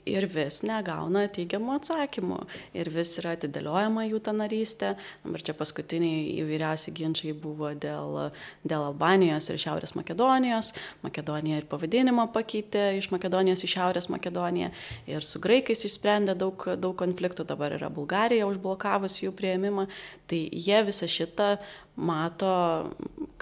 [0.08, 2.38] ir vis negauna teigiamų atsakymų
[2.76, 4.94] ir vis yra atidėliojama jų ta narystė.
[5.28, 8.18] Ir čia paskutiniai įvairiausi ginčiai buvo dėl,
[8.66, 10.72] dėl Albanijos ir Šiaurės Makedonijos.
[11.04, 14.70] Makedonija ir pavadinimą pakeitė iš Makedonijos į Šiaurės Makedoniją
[15.10, 19.88] ir su graikais išsprendė daug, daug konfliktų, dabar yra Bulgarija užblokavus jų prieimimą.
[20.28, 21.54] Tai jie visą šitą
[21.96, 22.54] mato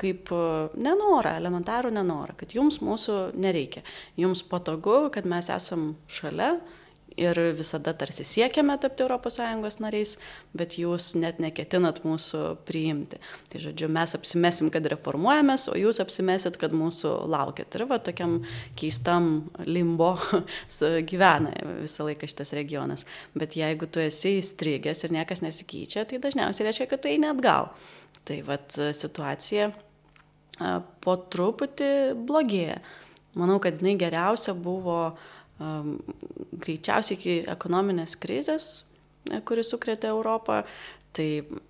[0.01, 0.31] kaip
[0.77, 3.85] nenorą, elementarų nenorą, kad jums mūsų nereikia.
[4.21, 6.57] Jums patogu, kad mes esam šalia,
[7.17, 10.17] ir visada tarsi siekiame tapti ES nariais,
[10.57, 13.21] bet jūs net neketinat mūsų priimti.
[13.53, 17.75] Tai žodžiu, mes apsimesim, kad reformuojamės, o jūs apsimesit, kad mūsų laukiat.
[17.75, 18.41] Ir va tokiam
[18.79, 20.15] keistam limbo
[21.11, 23.07] gyvena visą laiką šitas regionas.
[23.35, 27.73] Bet jeigu tu esi įstrigęs ir niekas nesikeičia, tai dažniausiai reiškia, kad tu eini atgal.
[28.29, 28.59] Tai va
[28.95, 29.73] situacija
[31.03, 31.93] po truputį
[32.29, 32.83] blogėja.
[33.41, 35.31] Manau, kad jinai geriausia buvo uh,
[36.63, 38.85] greičiausiai iki ekonominės krizės,
[39.31, 40.63] e, kuris sukrėtė Europą.
[41.13, 41.27] Tai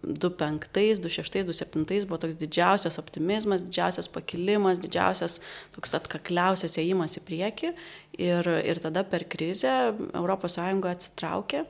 [0.06, 5.40] 2005, 2006, 2007 buvo toks didžiausias optimizmas, didžiausias pakilimas, didžiausias
[5.74, 7.72] toks atkakliausias ėjimas į priekį.
[8.22, 9.72] Ir, ir tada per krizę
[10.14, 10.58] ES
[10.92, 11.64] atsitraukė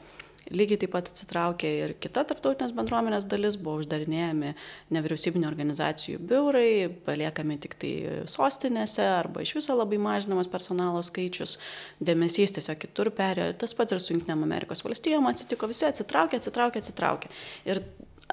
[0.51, 4.55] Lygiai taip pat atsitraukė ir kita tarptautinės bendruomenės dalis, buvo uždarinėjami
[4.95, 7.93] nevyriausybinio organizacijų biurai, paliekami tik tai
[8.31, 11.59] sostinėse arba iš viso labai mažinamas personalo skaičius,
[12.03, 13.53] dėmesys tiesiog kitur perėjo.
[13.63, 17.31] Tas pats ir su Junktinėm Amerikos valstijom atsitiko, visi atsitraukė, atsitraukė, atsitraukė.
[17.71, 17.85] Ir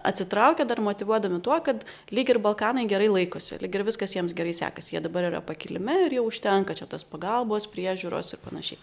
[0.04, 1.86] atsitraukia dar motivuodami tuo, kad
[2.16, 6.06] lyg ir Balkanai gerai laikosi, lyg ir viskas jiems gerai sekasi, jie dabar yra pakilime
[6.08, 8.82] ir jau užtenka čia tos pagalbos, priežiūros ir panašiai.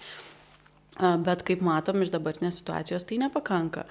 [0.96, 3.82] Bet kaip matom iš dabartinės situacijos tai nepakanka,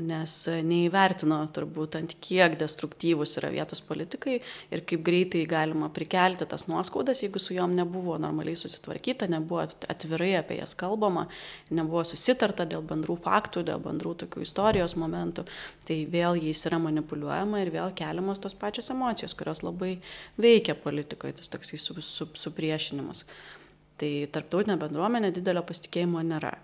[0.00, 0.32] nes
[0.64, 4.38] neįvertino turbūt ant kiek destruktyvus yra vietos politikai
[4.72, 10.30] ir kaip greitai galima prikelti tas nuoskaudas, jeigu su juom nebuvo normaliai susitvarkyta, nebuvo atvirai
[10.38, 11.26] apie jas kalbama,
[11.68, 15.44] nebuvo susitarta dėl bendrų faktų, dėl bendrų tokių istorijos momentų,
[15.84, 19.98] tai vėl jais yra manipuliuojama ir vėl keliamos tos pačios emocijos, kurios labai
[20.40, 23.26] veikia politikoje, tas toksai supriešinimas.
[23.26, 23.52] Su, su
[24.00, 26.54] Tai tarptautinė bendruomenė didelio pasitikėjimo nėra.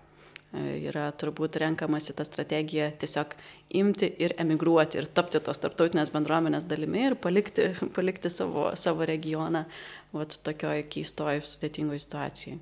[0.51, 3.37] E, yra turbūt renkamasi ta strategija tiesiog
[3.79, 9.63] imti ir emigruoti ir tapti tos tarptautinės bendruomenės dalimi ir palikti, palikti savo, savo regioną
[10.11, 12.59] vat, tokioj keistoj, sudėtingoj situacijai.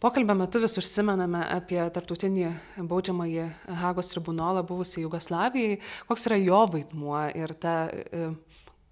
[0.00, 2.46] Pokalbio metu vis užsimename apie tarptautinį
[2.88, 3.42] baudžiamąjį
[3.80, 8.30] Hagos tribunolą buvusiai Jugoslavijai, koks yra jo vaidmuo ir ta e,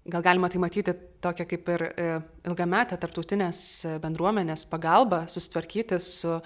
[0.05, 2.07] gal galima tai matyti tokią kaip ir e,
[2.47, 3.59] ilgametę tarptautinės
[4.03, 6.41] bendruomenės pagalbą susitvarkyti su e,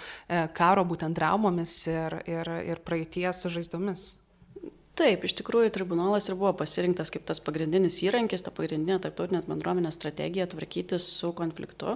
[0.58, 4.14] karo būtent traumomis ir, ir, ir praeities žaizdomis.
[4.94, 9.98] Taip, iš tikrųjų tribunolas ir buvo pasirinktas kaip tas pagrindinis įrankis, ta pagrindinė tarptautinės bendruomenės
[9.98, 11.96] strategija tvarkytis su konfliktu.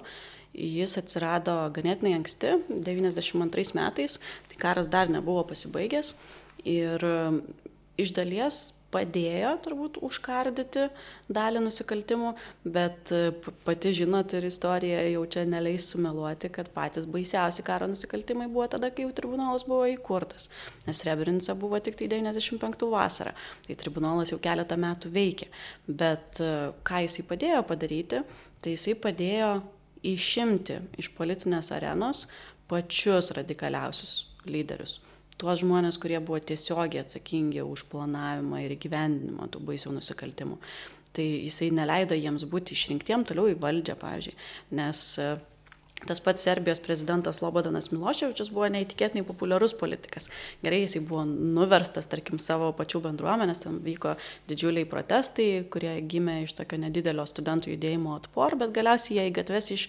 [0.57, 4.17] Jis atsirado ganėtinai anksti, 92 metais,
[4.49, 6.15] tai karas dar nebuvo pasibaigęs
[6.65, 7.05] ir
[8.01, 8.63] iš dalies
[8.93, 10.87] padėjo turbūt užkardyti
[11.33, 12.31] dalį nusikaltimų,
[12.63, 13.31] bet e,
[13.65, 18.91] pati žinot ir istorija jau čia neleis sumeluoti, kad patys baisiausi karo nusikaltimai buvo tada,
[18.91, 20.49] kai jau tribunolas buvo įkurtas,
[20.87, 23.35] nes Rebrinca buvo tik tai 95 vasarą,
[23.67, 25.49] tai tribunolas jau keletą metų veikia,
[25.87, 26.53] bet e,
[26.87, 28.23] ką jisai padėjo padaryti,
[28.63, 29.51] tai jisai padėjo
[30.07, 32.27] išimti iš politinės arenos
[32.71, 34.99] pačius radikaliausius lyderius
[35.41, 40.57] tuos žmonės, kurie buvo tiesiogiai atsakingi už planavimą ir įgyvendinimą tų baisių nusikaltimų.
[41.17, 44.35] Tai jisai neleido jiems būti išrinktiem toliau į valdžią, pavyzdžiui,
[44.77, 45.05] nes
[46.05, 50.29] Tas pats Serbijos prezidentas Lobodanas Miloševičius buvo neįtikėtinai populiarus politikas.
[50.61, 54.13] Gerai, jisai buvo nuverstas, tarkim, savo pačių bendruomenės, ten vyko
[54.47, 59.71] didžiuliai protestai, kurie gimė iš tokio nedidelio studentų judėjimo atpor, bet galiausiai jie į gatves
[59.73, 59.87] iš,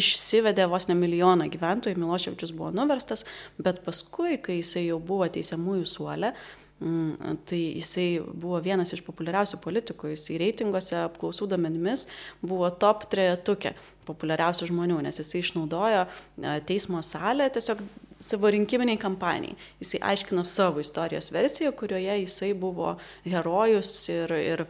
[0.00, 3.26] išsivedė vos ne milijoną gyventojų, Miloševičius buvo nuverstas,
[3.60, 9.58] bet paskui, kai jisai jau buvo teisiamųjų suolė, Mm, tai jisai buvo vienas iš populiariausių
[9.60, 12.06] politikų, jisai reitinguose apklausų domenimis
[12.40, 13.74] buvo top trejetukė
[14.08, 17.82] populiariausių žmonių, nes jisai išnaudojo e, teismo salę tiesiog
[18.20, 19.58] savo rinkiminiai kampanijai.
[19.82, 22.94] Jisai aiškino savo istorijos versiją, kurioje jisai buvo
[23.28, 24.64] herojus ir, ir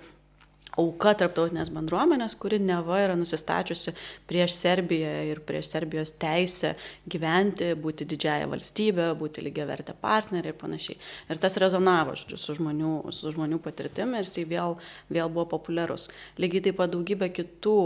[0.78, 3.94] auka tarptautinės bendruomenės, kuri neva yra nusistačiusi
[4.30, 6.74] prieš Serbiją ir prieš Serbijos teisę
[7.10, 10.98] gyventi, būti didžiaja valstybė, būti lygiai vertę partnerį ir panašiai.
[11.30, 14.78] Ir tas rezonavo, žodžiu, su žmonių, su žmonių patirtim ir jisai vėl,
[15.10, 16.08] vėl buvo populiarus.
[16.40, 17.76] Lygiai taip pat daugybė kitų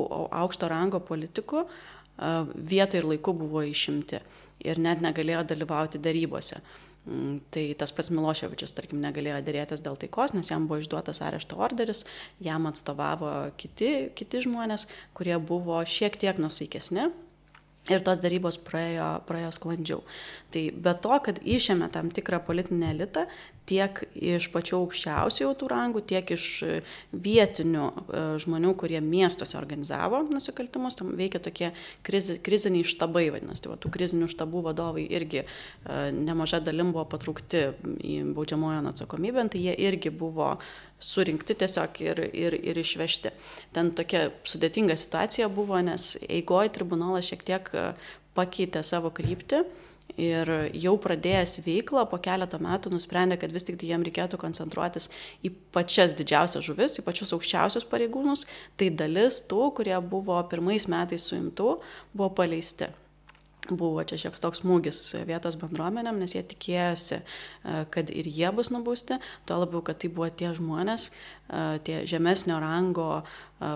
[0.45, 1.67] aukšto rango politikų
[2.55, 4.21] vietoj ir laiku buvo išimti
[4.65, 6.61] ir net negalėjo dalyvauti darybose.
[7.05, 11.59] Mm, tai tas pats Miloševičius, tarkim, negalėjo dėrėtis dėl taikos, nes jam buvo išduotas arešto
[11.61, 12.07] orderis,
[12.41, 14.87] jam atstovavo kiti, kiti žmonės,
[15.17, 17.11] kurie buvo šiek tiek nusaikesni,
[17.93, 19.99] Ir tos darybos praėjo, praėjo sklandžiau.
[20.55, 23.27] Tai be to, kad išėmė tam tikrą politinę elitą,
[23.69, 26.47] tiek iš pačių aukščiausių tų rangų, tiek iš
[27.13, 31.71] vietinių e, žmonių, kurie miestuose organizavo nusikaltimus, tam veikia tokie
[32.05, 35.47] krizi, kriziniai štabai, vadinasi, tai va, tų krizinių štabų vadovai irgi e,
[36.17, 37.67] nemaža dalim buvo patraukti
[38.01, 40.55] į baudžiamojo atsakomybę, tai jie irgi buvo
[41.03, 43.33] surinkti tiesiog ir, ir, ir išvežti.
[43.75, 47.89] Ten tokia sudėtinga situacija buvo, nes eigoje tribunolas šiek tiek e,
[48.37, 49.65] pakeitė savo kryptį
[50.21, 55.09] ir jau pradėjęs veiklą po keletą metų nusprendė, kad vis tik tai jiem reikėtų koncentruotis
[55.43, 58.47] į pačias didžiausias žuvis, į pačius aukščiausius pareigūnus,
[58.79, 61.79] tai dalis tų, kurie buvo pirmais metais suimtų,
[62.15, 62.93] buvo paleisti
[63.71, 68.71] buvo čia šioks toks smūgis vietos bendruomenėm, nes jie tikėjosi, e, kad ir jie bus
[68.75, 73.71] nubausti, tuo labiau, kad tai buvo tie žmonės, e, tie žemesnio rango e,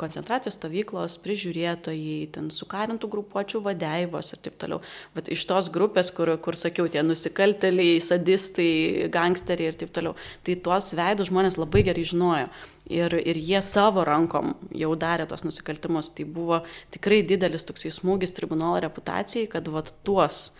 [0.00, 4.82] koncentracijos stovyklos prižiūrėtojai, ten sukarintų grupuočių vadeivos ir taip toliau.
[5.16, 10.18] Vat iš tos grupės, kur, kur sakiau, tie nusikalteliai, sadistai, gangsteriai ir taip toliau.
[10.44, 12.50] Tai tuos veidus žmonės labai gerai žinojo
[12.90, 16.12] ir, ir jie savo rankom jau darė tos nusikaltimus.
[16.16, 16.62] Tai buvo
[16.94, 20.50] tikrai didelis toksai smūgis tribunolo reputacijai, kad vat tuos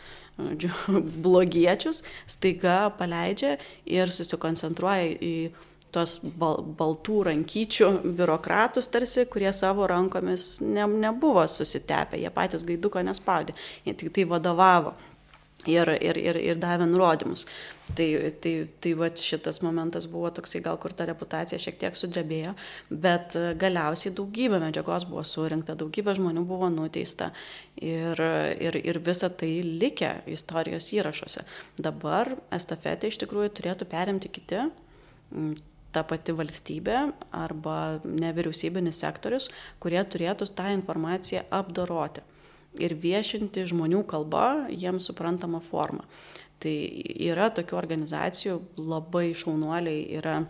[1.24, 5.34] blogiečius, staiga paleidžia ir susikoncentruoja į
[5.94, 13.02] tos bal, baltų rankyčių biurokratus tarsi, kurie savo rankomis ne, nebuvo susitepę, jie patys gaiduko
[13.06, 13.56] nespaudė,
[13.86, 14.94] jie tik tai vadovavo
[15.68, 17.44] ir, ir, ir, ir davė nurodymus.
[17.96, 18.06] Tai,
[18.40, 22.52] tai, tai va šitas momentas buvo toksai, gal kur ta reputacija šiek tiek sudrebėjo,
[22.88, 27.32] bet galiausiai daugybė medžiagos buvo surinkta, daugybė žmonių buvo nuteista
[27.76, 28.22] ir,
[28.62, 31.44] ir, ir visa tai likę istorijos įrašuose.
[31.82, 34.62] Dabar estafetę iš tikrųjų turėtų perimti kiti
[35.90, 36.98] ta pati valstybė
[37.34, 39.50] arba nevyriausybinis sektorius,
[39.82, 42.22] kurie turėtų tą informaciją apdoroti
[42.78, 46.04] ir viešinti žmonių kalba, jiems suprantama forma.
[46.60, 46.74] Tai
[47.24, 50.42] yra tokių organizacijų, labai šaunuoliai yra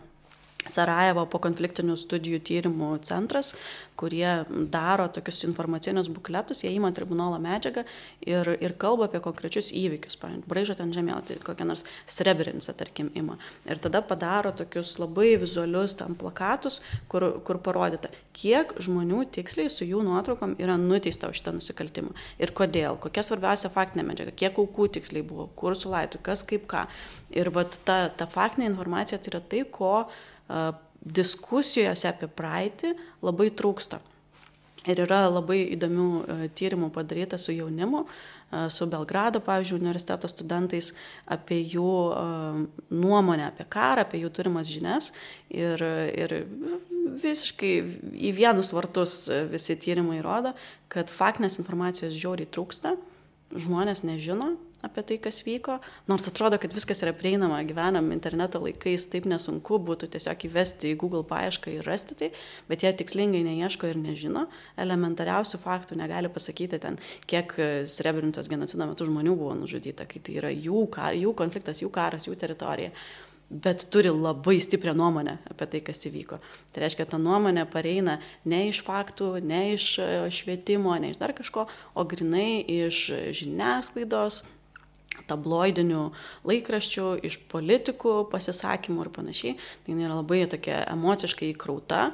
[0.68, 3.54] Sarajevo po konfliktinių studijų tyrimų centras,
[4.00, 7.84] kurie daro tokius informacinius bukletus, jie įima tribunolo medžiagą
[8.28, 10.18] ir, ir kalba apie konkrečius įvykius.
[10.20, 13.38] Pavyzdžiui, braižo ten žemėlapį, kokią nors Srebrenicą, tarkim, ima.
[13.68, 19.88] Ir tada padaro tokius labai vizualius tam plakatus, kur, kur parodyta, kiek žmonių tiksliai su
[19.88, 22.12] jų nuotraukom yra nuteista už šitą nusikaltimą.
[22.40, 26.84] Ir kodėl, kokia svarbiausia faktinė medžiaga, kiek aukų tiksliai buvo, kur sulaitų, kas kaip ką.
[27.32, 29.94] Ir vat ta, ta faktinė informacija tai yra tai, ko
[31.00, 32.94] diskusijose apie praeitį
[33.24, 34.00] labai trūksta.
[34.88, 38.06] Ir yra labai įdomių tyrimų padaryta su jaunimu,
[38.72, 40.94] su Belgrado, pavyzdžiui, universiteto studentais
[41.30, 41.90] apie jų
[42.88, 45.12] nuomonę apie karą, apie jų turimas žinias.
[45.52, 46.34] Ir, ir
[47.20, 47.74] visiškai
[48.30, 50.54] į vienus vartus visi tyrimai rodo,
[50.88, 52.96] kad faktinės informacijos žiauriai trūksta,
[53.52, 54.54] žmonės nežino
[54.86, 55.78] apie tai, kas vyko,
[56.10, 60.98] nors atrodo, kad viskas yra prieinama, gyvenam interneto laikais, taip nesunku būtų tiesiog įvesti į
[61.00, 62.30] Google paiešką ir rasti tai,
[62.70, 64.46] bet jie tikslingai neieško ir nežino,
[64.80, 67.00] elementariausių faktų negali pasakyti ten,
[67.30, 67.56] kiek
[67.90, 72.28] Srebrenicos genocido metu žmonių buvo nužudyta, kai tai yra jų, kar, jų konfliktas, jų karas,
[72.28, 72.94] jų teritorija
[73.50, 76.38] bet turi labai stiprią nuomonę apie tai, kas įvyko.
[76.70, 79.86] Tai reiškia, ta nuomonė pareina ne iš faktų, ne iš
[80.36, 81.66] švietimo, ne iš dar kažko,
[81.98, 83.08] o grinai iš
[83.40, 84.44] žiniasklaidos,
[85.30, 86.04] tabloidinių
[86.48, 89.56] laikraščių, iš politikų pasisakymų ir panašiai.
[89.86, 92.10] Tai yra labai tokia emociškai įkrauta,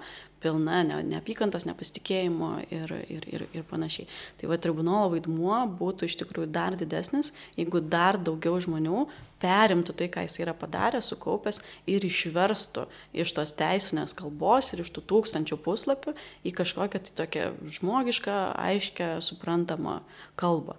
[0.47, 4.07] pilna ne, neapykantos, nepasitikėjimo ir, ir, ir, ir panašiai.
[4.39, 9.07] Tai va tribunolo vaidmuo būtų iš tikrųjų dar didesnis, jeigu dar daugiau žmonių
[9.43, 12.87] perimtų tai, ką jis yra padaręs, sukaupęs ir išverstų
[13.17, 16.17] iš tos teisinės kalbos ir iš tų tūkstančių puslapių
[16.47, 20.01] į kažkokią tai tokią žmogišką, aiškę, suprantamą
[20.41, 20.79] kalbą.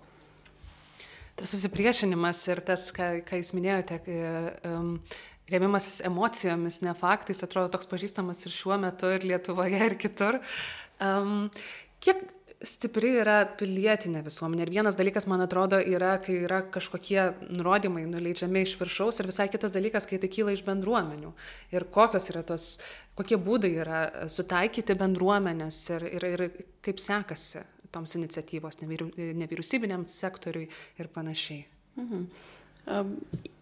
[1.38, 4.00] Tas susipriešinimas ir tas, ką, ką jūs minėjote,
[4.66, 4.96] um,
[5.52, 10.40] remimasis emocijomis, ne faktais, atrodo toks pažįstamas ir šiuo metu, ir Lietuvoje, ir kitur.
[11.04, 11.52] Um,
[12.02, 12.26] kiek
[12.66, 14.66] stipri yra pilietinė visuomenė.
[14.66, 17.20] Ir vienas dalykas, man atrodo, yra, kai yra kažkokie
[17.54, 21.36] nurodymai nuleidžiami iš viršaus ir visai kitas dalykas, kai tai kyla iš bendruomenių.
[21.76, 22.80] Ir kokios yra tos,
[23.20, 26.48] kokie būdai yra sutaikyti bendruomenės ir, ir, ir
[26.86, 27.62] kaip sekasi
[27.92, 30.70] toms iniciatyvos nevyriausybiniam sektoriui
[31.00, 31.66] ir panašiai.
[31.98, 32.26] Mhm.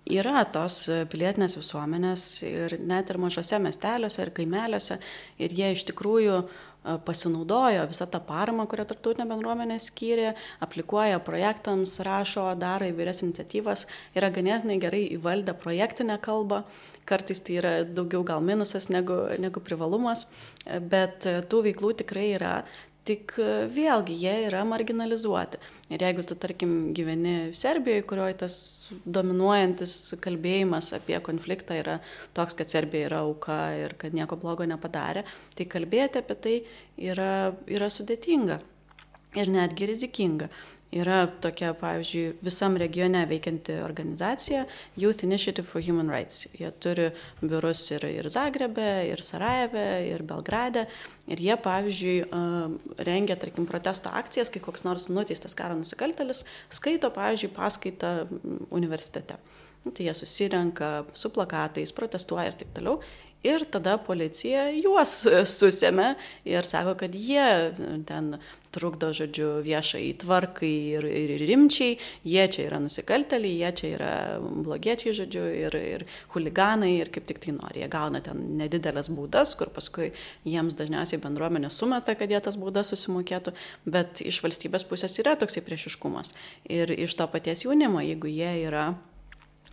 [0.05, 4.99] Yra tos pilietinės visuomenės ir net ir mažose miesteliuose ir kaimeliuose
[5.41, 6.43] ir jie iš tikrųjų
[7.05, 14.29] pasinaudojo visą tą paramą, kurią tarptautinė bendruomenė skyrė, aplikuoja projektams, rašo, daro įvairias iniciatyvas, yra
[14.33, 16.61] ganėtinai gerai įvaldę projektinę kalbą,
[17.09, 20.27] kartais tai yra daugiau gal minusas negu, negu privalumas,
[20.65, 22.59] bet tų veiklų tikrai yra,
[23.05, 25.59] Tik e, vėlgi jie yra marginalizuoti.
[25.93, 28.55] Ir jeigu tu, tarkim, gyveni Serbijoje, kurioje tas
[29.05, 31.99] dominuojantis kalbėjimas apie konfliktą yra
[32.37, 36.55] toks, kad Serbija yra auka ir kad nieko blogo nepadarė, tai kalbėti apie tai
[37.11, 38.63] yra, yra sudėtinga
[39.35, 40.49] ir netgi rizikinga.
[40.95, 44.61] Yra tokia, pavyzdžiui, visam regione veikianti organizacija
[44.95, 46.45] Youth Initiative for Human Rights.
[46.55, 47.09] Jie turi
[47.41, 50.85] biurus ir, ir Zagrebe, ir Sarajeve, ir Belgrade.
[51.27, 52.15] Ir jie, pavyzdžiui,
[53.09, 58.15] rengia, tarkim, protesto akcijas, kai koks nors nuteistas karo nusikaltelis skaito, pavyzdžiui, paskaitą
[58.71, 59.41] universitete.
[59.83, 63.01] Nu, tai jie susirenka su plakatais, protestuoja ir taip toliau.
[63.45, 65.21] Ir tada policija juos
[65.59, 66.13] susėmė
[66.49, 67.47] ir sako, kad jie
[68.09, 68.35] ten
[68.75, 71.95] trukdo, žodžiu, viešai tvarkai ir, ir rimčiai,
[72.27, 77.39] jie čia yra nusikalteliai, jie čia yra blogiečiai, žodžiu, ir, ir huliganai, ir kaip tik
[77.45, 77.83] tai nori.
[77.83, 80.11] Jie gauna ten nedidelės baudas, kur paskui
[80.43, 83.55] jiems dažniausiai bendruomenė sumeta, kad jie tas baudas susimokėtų,
[83.87, 86.35] bet iš valstybės pusės yra toksai priešiškumas.
[86.67, 88.89] Ir iš to paties jaunimo, jeigu jie yra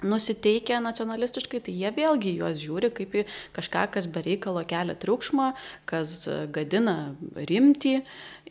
[0.07, 3.25] nusiteikę nacionalistiškai, tai jie vėlgi juos žiūri kaip į
[3.57, 5.53] kažką, kas bereikalo kelia triukšmą,
[5.89, 8.01] kas gadina rimtį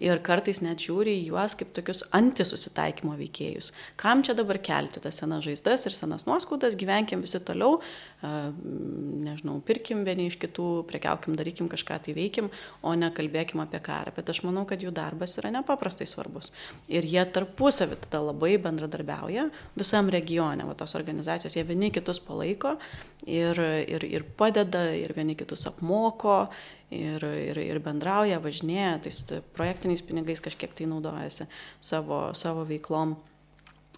[0.02, 3.72] ir kartais net žiūri į juos kaip tokius antisusitaikymo veikėjus.
[4.02, 7.80] Kam čia dabar kelti tas senas žaizdas ir senas nuoskaudas, gyvenkim visi toliau,
[8.22, 12.50] nežinau, pirkim vieni iš kitų, prekiaukim, darykim kažką tai veikim,
[12.82, 14.14] o ne kalbėkim apie karą.
[14.16, 16.52] Bet aš manau, kad jų darbas yra nepaprastai svarbus.
[16.92, 22.78] Ir jie tarpusavį tada labai bendradarbiauja visam regione, va tos organizacijos, jie vieni kitus palaiko
[23.26, 26.46] ir, ir, ir padeda, ir vieni kitus apmoko
[26.92, 29.22] ir, ir, ir bendrauja, važinėja, tais
[29.56, 31.48] projektiniais pinigais kažkiek tai naudojasi
[31.80, 33.16] savo, savo veiklom.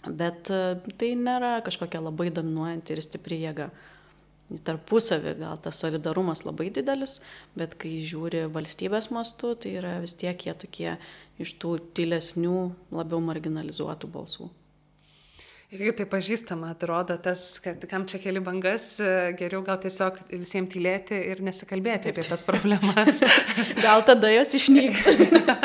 [0.04, 3.72] Bet e, tai nėra kažkokia labai dominuojanti ir stipri jėga.
[4.68, 7.22] Tarpusavį gal tas solidarumas labai didelis,
[7.58, 10.90] bet kai žiūri valstybės mastu, tai yra vis tiek jie tokie
[11.42, 12.60] iš tų tylesnių,
[12.94, 14.52] labiau marginalizuotų balsų.
[15.74, 18.92] Irgi tai pažįstama, atrodo, tas, kad kam čia keli bangas,
[19.40, 23.24] geriau gal tiesiog visiems tylėti ir nesikalbėti apie tas problemas.
[23.86, 25.08] gal tada jos išnyks.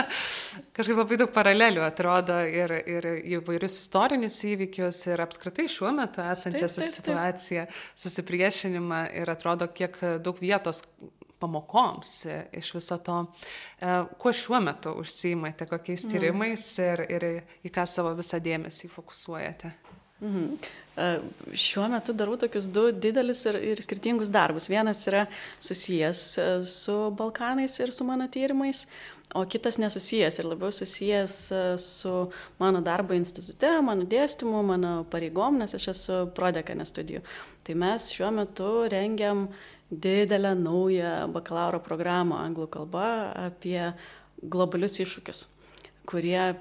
[0.78, 6.64] Kažkaip labai daug paralelių atrodo ir, ir įvairius istorinius įvykius ir apskritai šiuo metu esančią
[6.70, 7.66] taip, taip, situaciją,
[7.98, 10.86] susipriešinimą ir atrodo, kiek daug vietos
[11.38, 12.14] pamokoms
[12.56, 13.18] iš viso to.
[13.76, 16.14] E, kuo šiuo metu užsiimate, kokiais mm.
[16.14, 17.28] tyrimais ir, ir
[17.66, 19.74] į ką savo visą dėmesį fokusuojate?
[20.20, 20.56] Mhm.
[21.54, 24.66] Šiuo metu darau tokius du didelius ir, ir skirtingus darbus.
[24.66, 25.28] Vienas yra
[25.62, 26.22] susijęs
[26.66, 28.88] su Balkanais ir su mano tyrimais,
[29.34, 31.36] o kitas nesusijęs ir labiau susijęs
[31.78, 32.14] su
[32.58, 37.22] mano darbo institute, mano dėstymu, mano pareigom, nes aš esu prodekanė studijų.
[37.62, 39.46] Tai mes šiuo metu rengiam
[39.90, 43.06] didelę naują bakalauro programą anglų kalba
[43.46, 43.92] apie
[44.42, 45.44] globalius iššūkius,
[46.10, 46.56] kurie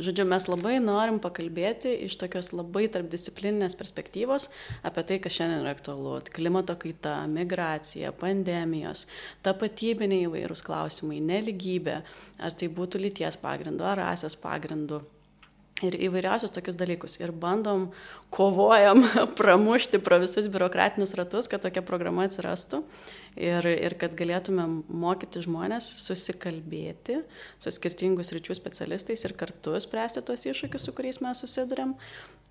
[0.00, 4.48] žodžiu, mes labai norim pakalbėti iš tokios labai tarpdisciplininės perspektyvos
[4.86, 6.16] apie tai, kas šiandien yra aktualu.
[6.32, 9.06] Klimato kaita, migracija, pandemijos,
[9.46, 12.00] tapatybiniai įvairūs klausimai, neligybė,
[12.40, 15.02] ar tai būtų lyties pagrindu, ar rasės pagrindu
[15.84, 17.16] ir įvairiausius tokius dalykus.
[17.20, 17.88] Ir bandom,
[18.32, 19.04] kovojam
[19.38, 22.84] pramušti pro visus biurokratinius ratus, kad tokia programa atsirastų
[23.36, 27.20] ir, ir kad galėtume mokyti žmonės susikalbėti
[27.62, 31.96] su skirtingus ryčių specialistais ir kartu spręsti tos iššūkius, su kuriais mes susidurėm.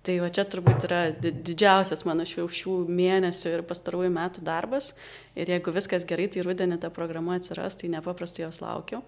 [0.00, 4.94] Tai va čia turbūt yra didžiausias mano šių, šių mėnesių ir pastarųjų metų darbas.
[5.36, 9.02] Ir jeigu viskas gerai, tai rudenį ta programa atsiras, tai nepaprastai jos laukiu.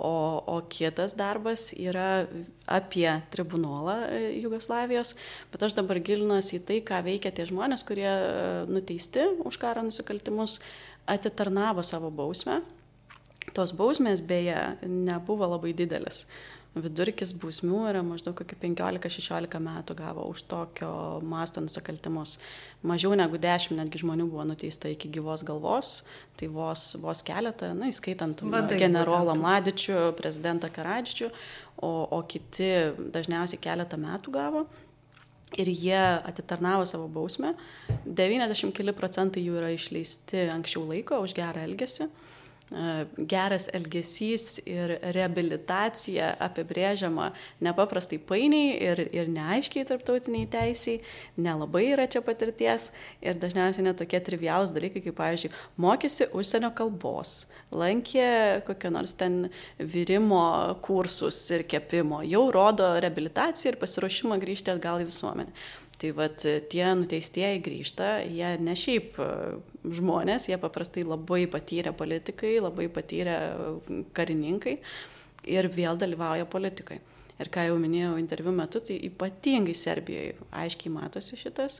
[0.00, 2.24] O, o kitas darbas yra
[2.64, 5.10] apie tribunolą e, Jugoslavijos,
[5.52, 8.22] bet aš dabar gilinuosi į tai, ką veikia tie žmonės, kurie e,
[8.70, 10.56] nuteisti už karo nusikaltimus,
[11.10, 12.60] atitarnavo savo bausmę.
[13.56, 14.56] Tos bausmės beje
[14.86, 16.26] nebuvo labai didelis
[16.78, 20.90] vidurkis bausmių yra maždaug kokį 15-16 metų gavo už tokio
[21.26, 22.36] masto nusikaltimus.
[22.86, 26.04] Mažiau negu 10 netgi žmonių buvo nuteista iki gyvos galvos,
[26.38, 29.42] tai vos, vos keletą, na, įskaitant Vadai, generolą būtent.
[29.42, 31.32] Mladičių, prezidentą Karadžičių,
[31.82, 32.70] o, o kiti
[33.18, 34.64] dažniausiai keletą metų gavo.
[35.58, 37.54] Ir jie atitarnavo savo bausmę.
[38.06, 42.06] 90 keli procentai jų yra išleisti anksčiau laiko už gerą elgesį.
[42.70, 47.32] E, geras elgesys ir reabilitacija apibrėžiama
[47.66, 51.00] nepaprastai painiai ir, ir neaiškiai tarptautiniai teisiai,
[51.34, 52.92] nelabai yra čia patirties
[53.26, 55.50] ir dažniausiai netokie trivialūs dalykai, kaip, pavyzdžiui,
[55.82, 59.48] mokysi užsienio kalbos, lankė kokią nors ten
[59.82, 60.46] virimo
[60.86, 65.58] kursus ir kepimo, jau rodo reabilitaciją ir pasiruošimą grįžti atgal į visuomenę.
[66.00, 66.40] Tai vad
[66.72, 69.30] tie nuteistieji grįžta, jie ne šiaip e,
[69.98, 73.36] žmonės, jie paprastai labai patyrę politikai, labai patyrę
[74.16, 74.78] karininkai
[75.52, 77.00] ir vėl dalyvauja politikai.
[77.40, 81.78] Ir ką jau minėjau interviu metu, tai ypatingai Serbijoje aiškiai matosi šitas.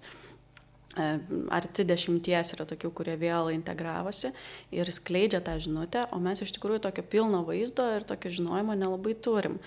[0.99, 1.07] E,
[1.55, 4.33] arti dešimties yra tokių, kurie vėl integravosi
[4.75, 9.15] ir skleidžia tą žinutę, o mes iš tikrųjų tokio pilno vaizdo ir tokio žinojimo nelabai
[9.15, 9.61] turim.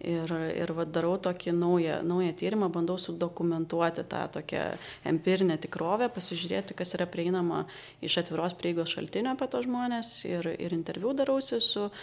[0.00, 4.62] Ir, ir va, darau tokį naują, naują tyrimą, bandau sudokumentuoti tą tokią
[5.10, 7.66] empirinę tikrovę, pasižiūrėti, kas yra prieinama
[8.00, 11.96] iš atviros prieigos šaltinio apie tos žmonės ir, ir interviu darausi su uh,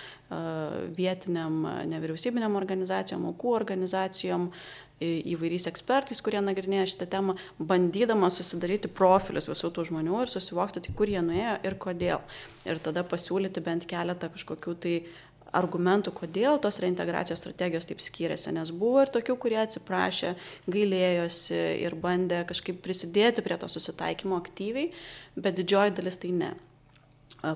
[0.94, 4.52] vietiniam nevyriausybiniam organizacijom, aukų organizacijom,
[4.98, 10.96] įvairiais ekspertais, kurie nagrinėja šitą temą, bandydama susidaryti profilius visų tų žmonių ir susivokti, tai
[10.98, 12.24] kur jie nuėjo ir kodėl.
[12.66, 18.52] Ir tada pasiūlyti bent keletą kažkokių tai uh, argumentų, kodėl tos reintegracijos strategijos taip skiriasi,
[18.56, 20.36] nes buvo ir tokių, kurie atsiprašė,
[20.72, 24.92] gailėjosi ir bandė kažkaip prisidėti prie to susitaikymo aktyviai,
[25.36, 26.56] bet didžioji dalis tai ne.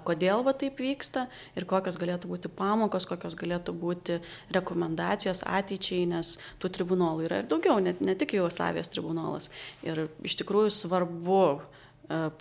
[0.05, 1.25] kodėl va taip vyksta
[1.57, 4.19] ir kokios galėtų būti pamokos, kokios galėtų būti
[4.53, 9.49] rekomendacijos ateičiai, nes tų tribunolų yra ir daugiau, ne, ne tik Jugoslavijos tribunolas.
[9.83, 11.61] Ir iš tikrųjų svarbu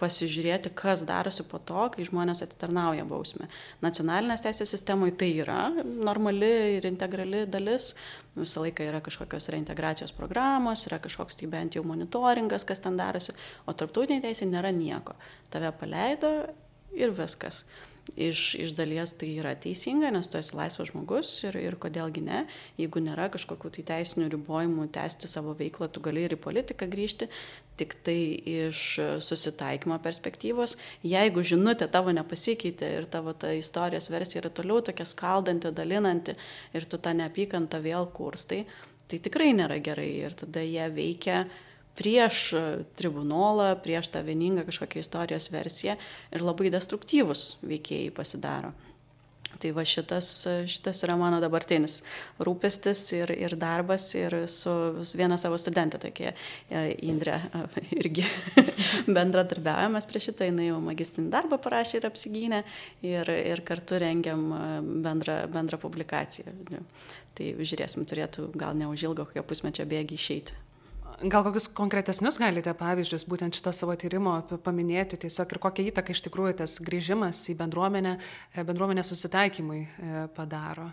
[0.01, 3.49] pasižiūrėti, kas darosi po to, kai žmonės atitarnauja bausmę.
[3.85, 7.93] Nacionalinės teisės sistemoje tai yra normali ir integrali dalis,
[8.39, 13.37] visą laiką yra kažkokios reintegracijos programos, yra kažkoks tai bent jau monitoringas, kas ten darosi,
[13.67, 15.17] o tarptautinė teisė nėra nieko.
[15.53, 16.33] Tave paleido
[16.97, 17.65] ir viskas.
[18.19, 22.41] Iš, iš dalies tai yra teisinga, nes tu esi laisvas žmogus ir, ir kodėlgi ne,
[22.81, 27.31] jeigu nėra kažkokių tai teisinių ribojimų tęsti savo veiklą, tu gali ir į politiką grįžti,
[27.81, 28.19] tik tai
[28.67, 28.83] iš
[29.25, 35.71] susitaikymo perspektyvos, jeigu žinutė tavo nepasikeitė ir tavo ta istorijos versija yra toliau tokia skaldanti,
[35.71, 36.37] dalinanti
[36.75, 38.65] ir tu tą neapykantą vėl kurstai,
[39.11, 40.11] tai tikrai nėra gerai.
[40.27, 41.45] Ir tada jie veikia
[41.99, 42.63] prieš e,
[42.99, 45.97] tribunolą, prieš tą vieningą kažkokią istorijos versiją
[46.33, 48.73] ir labai destruktyvus veikėjai pasidaro.
[49.61, 50.29] Tai va šitas,
[50.71, 51.99] šitas yra mano dabartinis
[52.41, 54.73] rūpestis ir, ir darbas ir su
[55.19, 58.25] viena savo studentė tokia e, Indrė e, irgi
[59.17, 62.63] bendradarbiavimas prie šitą, jinai jau magistrinį darbą parašė ir apsigynė
[63.05, 64.49] ir, ir kartu rengiam
[65.05, 66.55] bendrą, bendrą publikaciją.
[67.37, 70.70] Tai žiūrėsim, turėtų gal neužilgo kokio pusmečio bėgi išeiti.
[71.21, 76.23] Gal kokius konkretesnius galite pavyzdžius būtent šito savo tyrimo paminėti tiesiog ir kokią įtaką iš
[76.25, 78.15] tikrųjų tas grįžimas į bendruomenę,
[78.55, 80.87] e, bendruomenės susitaikymui e, padaro?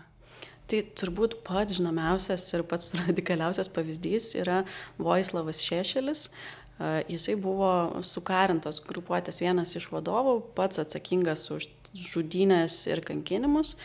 [0.68, 4.58] Tai turbūt pats žinomiausias ir pats radikaliausias pavyzdys yra
[5.00, 6.26] Voislavas Šešelis.
[6.28, 7.72] E, jisai buvo
[8.04, 13.78] sukarintos grupuotės vienas iš vadovų, pats atsakingas už žudynės ir kankinimus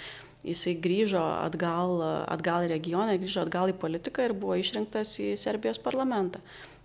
[0.44, 5.82] jisai grįžo atgal, atgal į regioną, grįžo atgal į politiką ir buvo išrinktas į Serbijos
[5.84, 6.44] parlamentą.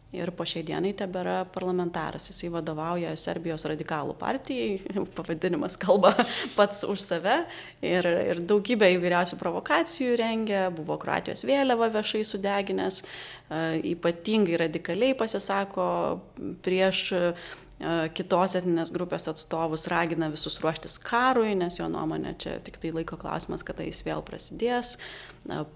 [0.08, 2.30] Ir po šiai dienai tebėra parlamentaras.
[2.30, 4.78] Jisai vadovauja Serbijos radikalų partijai,
[5.18, 6.14] pavadinimas kalba
[6.56, 7.42] pats už save
[7.84, 13.02] ir, ir daugybę įvairiausių provokacijų rengia, buvo Kroatijos vėliava viešai sudeginęs,
[13.92, 15.90] ypatingai radikaliai pasisako
[16.64, 17.04] prieš
[17.78, 23.18] kitos etinės grupės atstovus ragina visus ruoštis karui, nes jo nuomonė čia tik tai laiko
[23.20, 24.96] klausimas, kada jis vėl prasidės,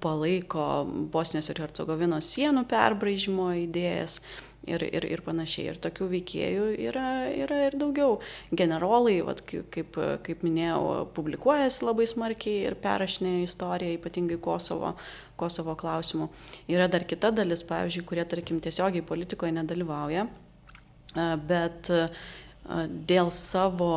[0.03, 0.85] palaiko
[1.15, 4.23] Bosnijos ir Hercegovinos sienų perbraižymo idėjas.
[4.63, 5.73] Ir, ir, ir panašiai.
[5.73, 8.21] Ir tokių veikėjų yra, yra ir daugiau.
[8.55, 14.93] Generolai, vat, kaip, kaip minėjau, publikuojasi labai smarkiai ir perrašinėja istoriją, ypatingai Kosovo,
[15.35, 16.31] Kosovo klausimų.
[16.71, 20.29] Yra dar kita dalis, pavyzdžiui, kurie, tarkim, tiesiogiai politikoje nedalyvauja
[21.15, 21.91] bet
[23.09, 23.95] dėl savo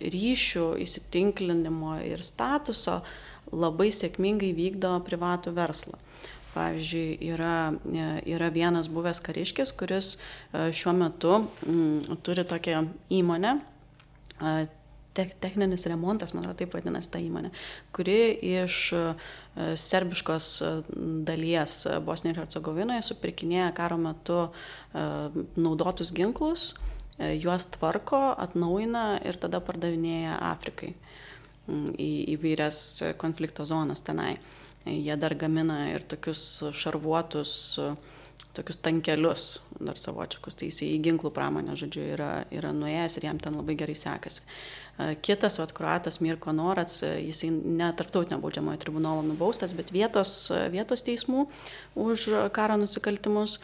[0.00, 3.00] ryšių, įsitinklinimo ir statuso
[3.54, 6.00] labai sėkmingai vykdo privatų verslą.
[6.54, 7.74] Pavyzdžiui, yra,
[8.30, 10.12] yra vienas buvęs kariškis, kuris
[10.54, 13.56] šiuo metu m, turi tokią įmonę,
[15.14, 17.50] techninis remontas, man atrodo, taip vadinasi ta įmonė,
[17.94, 18.16] kuri
[18.54, 19.02] iš e,
[19.80, 20.72] serbiškos e,
[21.26, 25.06] dalies Bosnijoje ir Hercegovinoje supirkinėja karo metu e,
[25.56, 26.72] naudotus ginklus,
[27.14, 30.96] juos tvarko, atnaujina ir tada pardavinėja Afrikai
[31.70, 32.80] į įvairias
[33.20, 34.32] konflikto zonas tenai.
[34.84, 36.42] Jie dar gamina ir tokius
[36.74, 37.54] šarvuotus
[38.54, 39.44] tokius tankelius
[39.82, 43.76] dar savočiakus, tai jisai į ginklų pramonę, žodžiu, yra, yra nuėjęs ir jam ten labai
[43.78, 44.44] gerai sekasi.
[44.96, 51.48] Kitas, vat, kruatas Mirko Norats, jisai ne tarptautinio baudžiamojo tribunolo nubaustas, bet vietos, vietos teismų
[51.98, 53.58] už karo nusikaltimus.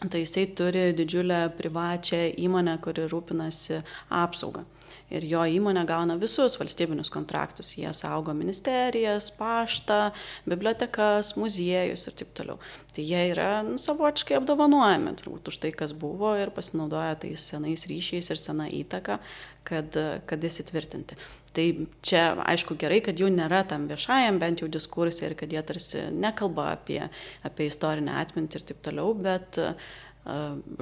[0.00, 3.82] Tai jisai turi didžiulę privačią įmonę, kuri rūpinasi
[4.16, 4.64] apsaugą
[5.10, 7.72] ir jo įmonė gauna visus valstybinius kontraktus.
[7.78, 10.10] Jie saugo ministerijas, paštą,
[10.48, 12.58] bibliotekas, muziejus ir taip toliau.
[12.94, 17.86] Tai jie yra nu, savotiškai apdovanojami turbūt už tai, kas buvo ir pasinaudoja tais senais
[17.90, 19.18] ryšiais ir sena įtaka,
[19.66, 19.96] kad,
[20.26, 21.18] kad įsitvirtinti.
[21.50, 21.64] Tai
[22.06, 26.04] čia aišku gerai, kad jų nėra tam viešajam bent jau diskursai ir kad jie tarsi
[26.14, 27.00] nekalba apie,
[27.46, 29.74] apie istorinę atmintį ir taip toliau, bet uh,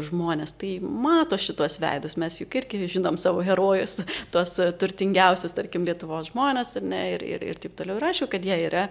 [0.02, 4.00] žmonės tai mato šitos veidus, mes juk irgi žinom savo herojus,
[4.34, 8.00] tuos turtingiausius, tarkim, Lietuvos žmonės ir, ne, ir, ir, ir taip toliau.
[8.00, 8.88] Ir aišku, kad jie yra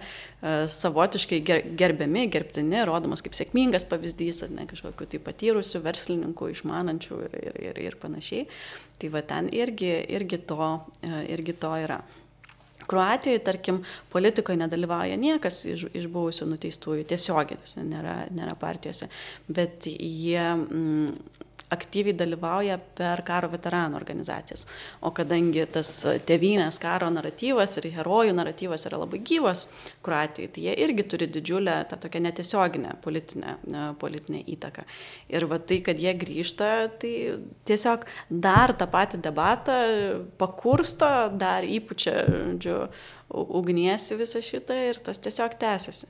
[0.72, 7.20] savotiškai ger, gerbiami, gerbtini, rodomas kaip sėkmingas pavyzdys, ar ne kažkokiu tai patyrusių verslininkų, išmanančių
[7.28, 8.48] ir, ir, ir, ir panašiai.
[8.98, 10.72] Tai va ten irgi, irgi, to,
[11.04, 12.00] irgi to yra.
[12.88, 13.82] Kroatijoje, tarkim,
[14.12, 19.10] politikoje nedalyvauja niekas iš, iš buvusių nuteistųjų tiesiogiai, nėra, nėra partijose,
[19.48, 21.12] bet jie mm,
[21.74, 24.64] aktyviai dalyvauja per karo veteranų organizacijas.
[25.04, 25.90] O kadangi tas
[26.28, 29.66] tėvynės karo naratyvas ir herojų naratyvas yra labai gyvas
[30.04, 33.56] Kroatijai, tai jie irgi turi didžiulę tą tokią netiesioginę politinę,
[34.00, 34.86] politinę įtaką.
[35.32, 37.14] Ir va tai, kad jie grįžta, tai
[37.68, 39.78] tiesiog dar tą patį debatą
[40.40, 42.78] pakursto, dar įpučia, žodžiu,
[43.28, 46.08] ugniesi visą šitą ir tas tiesiog tęsiasi.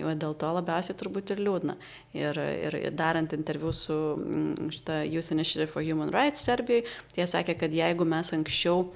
[0.00, 1.74] Tai va dėl to labiausiai turbūt ir liūdna.
[2.16, 7.26] Ir, ir darant interviu su mm, šitą Youth Initiative for Human Rights Serbijai, tai jie
[7.28, 8.86] sakė, kad jeigu mes anksčiau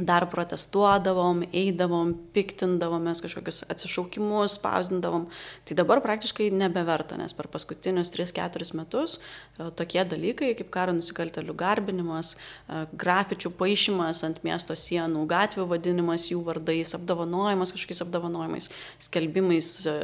[0.00, 5.26] dar protestuodavom, eidavom, piktindavomės kažkokius atsišaukimus, spausdindavom.
[5.68, 11.56] Tai dabar praktiškai nebeverta, nes per paskutinius 3-4 metus e, tokie dalykai kaip karo nusikaltelių
[11.60, 18.70] garbinimas, e, grafičių paaišymas ant miesto sienų, gatvių vadinimas jų vardais, apdovanojimas kažkokiais apdovanojimais,
[19.08, 19.98] skelbimais e,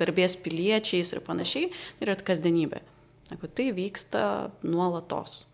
[0.00, 1.70] garbės piliečiais ir panašiai,
[2.02, 2.82] yra kasdienybė.
[3.30, 4.24] Tai vyksta
[4.66, 5.44] nuolatos.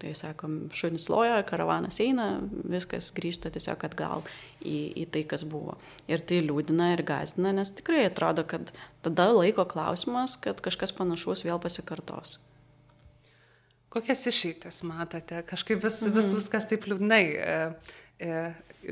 [0.00, 2.38] Tai sakom, šunis loja, karavanas eina,
[2.72, 4.22] viskas grįžta tiesiog atgal
[4.64, 5.74] į, į tai, kas buvo.
[6.08, 8.72] Ir tai liūdina ir gazdina, nes tikrai atrodo, kad
[9.04, 12.38] tada laiko klausimas, kad kažkas panašaus vėl pasikartos.
[13.92, 15.42] Kokias išeitis matote?
[15.50, 16.38] Kažkaip vis, vis mhm.
[16.38, 17.22] viskas taip liūdnai.
[17.26, 17.54] E,
[18.22, 18.42] e,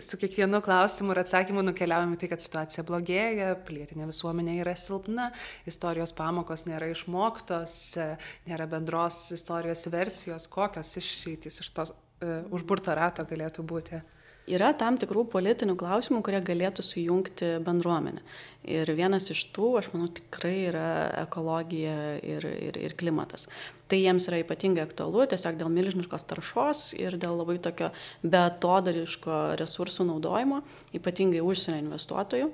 [0.01, 5.30] su kiekvienu klausimu ir atsakymu nukeliaujame tai, kad situacija blogėja, pilietinė visuomenė yra silpna,
[5.68, 8.11] istorijos pamokos nėra išmoktos, e,
[8.51, 14.01] nėra bendros istorijos versijos, kokios išeitys iš tos uh, užburto rato galėtų būti
[14.49, 18.23] yra tam tikrų politinių klausimų, kurie galėtų sujungti bendruomenę.
[18.69, 20.89] Ir vienas iš tų, aš manau, tikrai yra
[21.23, 23.47] ekologija ir, ir, ir klimatas.
[23.89, 27.93] Tai jiems yra ypatingai aktualu tiesiog dėl milžiniškos taršos ir dėl labai tokio
[28.25, 30.63] betodariško resursų naudojimo,
[30.99, 32.51] ypatingai užsienio investuotojų.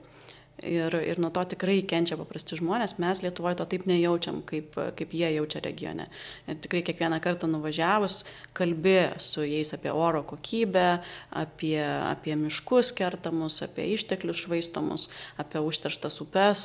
[0.63, 5.11] Ir, ir nuo to tikrai kenčia paprasti žmonės, mes Lietuvoje to taip nejaučiam, kaip, kaip
[5.19, 6.07] jie jaučia regione.
[6.47, 8.21] Ir tikrai kiekvieną kartą nuvažiavus
[8.55, 11.03] kalbė su jais apie oro kokybę,
[11.43, 15.09] apie, apie miškus kertamus, apie išteklius švaistomus,
[15.43, 16.65] apie užterštas upes,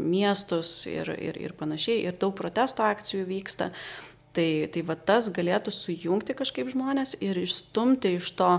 [0.00, 2.06] miestus ir, ir, ir panašiai.
[2.08, 3.74] Ir daug protesto akcijų vyksta.
[4.32, 8.50] Tai, tai va tas galėtų sujungti kažkaip žmonės ir išstumti iš to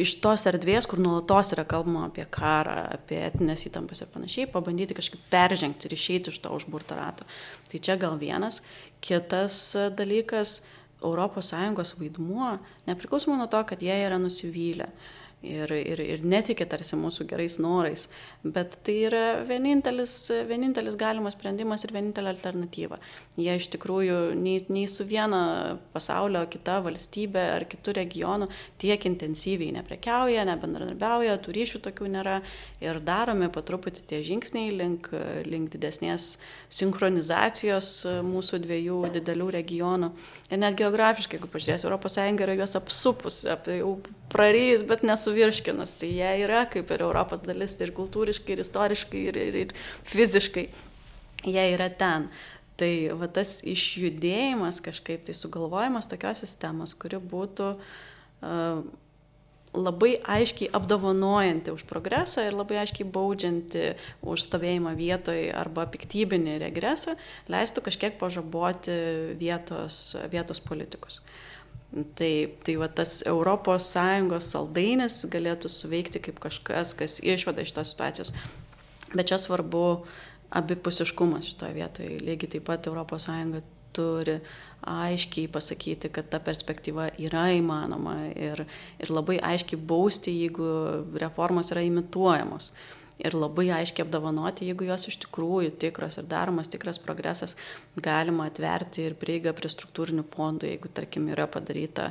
[0.00, 4.96] iš tos erdvės, kur nuolatos yra kalbama apie karą, apie etinės įtampas ir panašiai, pabandyti
[4.96, 7.28] kažkaip peržengti ir išeiti iš to užburto rato.
[7.68, 8.62] Tai čia gal vienas.
[9.04, 10.62] Kitas dalykas-
[11.02, 14.86] ES vaidmuo, nepriklausomai nuo to, kad jie yra nusivylę.
[14.86, 18.06] Uh, ir, ir, ir netikė tarsi mūsų gerais norais,
[18.44, 20.14] bet tai yra vienintelis,
[20.48, 22.98] vienintelis galimas sprendimas ir vienintelė alternatyva.
[23.40, 25.42] Jie iš tikrųjų nei, nei su viena
[25.94, 28.48] pasaulio kita valstybė ar kitų regionų
[28.82, 32.38] tiek intensyviai neprekiauja, nebendradarbiauja, tų ryšių tokių nėra
[32.82, 35.10] ir daromi po truputį tie žingsniai link,
[35.48, 36.36] link didesnės
[36.72, 37.92] sinchronizacijos
[38.26, 40.12] mūsų dviejų didelių regionų.
[40.52, 43.96] Ir net geografiškai, jeigu pažiūrės, ES yra juos apsupus, ap, jau
[44.32, 45.96] prarijus, bet nesuvirškinus.
[46.00, 49.76] Tai jie yra kaip ir Europos dalis, tai ir kultūriškai, ir istoriškai, ir, ir, ir
[50.08, 50.66] fiziškai.
[51.42, 52.30] Jie yra ten.
[52.80, 58.82] Tai va tas išjudėjimas kažkaip tai sugalvojimas tokios sistemos, kuri būtų uh,
[59.72, 63.84] labai aiškiai apdovanojanti už progresą ir labai aiškiai baudžianti
[64.24, 67.16] už stovėjimą vietoje arba piktybinį regresą,
[67.52, 68.96] leistų kažkiek pažaboti
[69.40, 71.20] vietos, vietos politikus.
[71.20, 71.51] Uh,
[71.92, 72.32] Tai,
[72.64, 78.32] tai va tas ES saldainis galėtų suveikti kaip kažkas, kas išvada iš tos situacijos.
[79.12, 80.06] Bet čia svarbu
[80.56, 82.16] abipusiškumas šitoje vietoje.
[82.24, 83.28] Lygiai taip pat ES
[83.92, 84.38] turi
[84.88, 88.64] aiškiai pasakyti, kad ta perspektyva yra įmanoma ir,
[88.96, 90.64] ir labai aiškiai bausti, jeigu
[91.20, 92.70] reformos yra imituojamos.
[92.72, 97.54] Uh, ir labai aiškiai apdovanoti, jeigu jos iš tikrųjų tikros ir daromas tikras progresas,
[98.02, 102.10] galima atverti ir prieigą prie struktūrinių fondų, jeigu, tarkim, yra padaryta,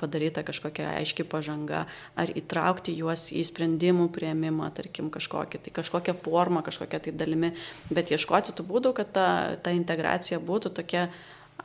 [0.00, 1.84] padaryta kažkokia aiški pažanga,
[2.18, 7.54] ar įtraukti juos į sprendimų prieimimą, tarkim, kažkokią, tai kažkokią formą, kažkokią tai dalimi,
[7.90, 9.28] bet ieškoti tų būdų, kad ta,
[9.62, 11.08] ta integracija būtų tokia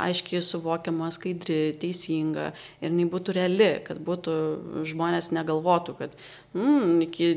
[0.08, 2.50] aiškiai suvokiama, skaidri, teisinga
[2.82, 4.36] ir jinai būtų reali, kad būtų
[4.92, 6.16] žmonės negalvotų, kad
[6.58, 7.30] mm, iki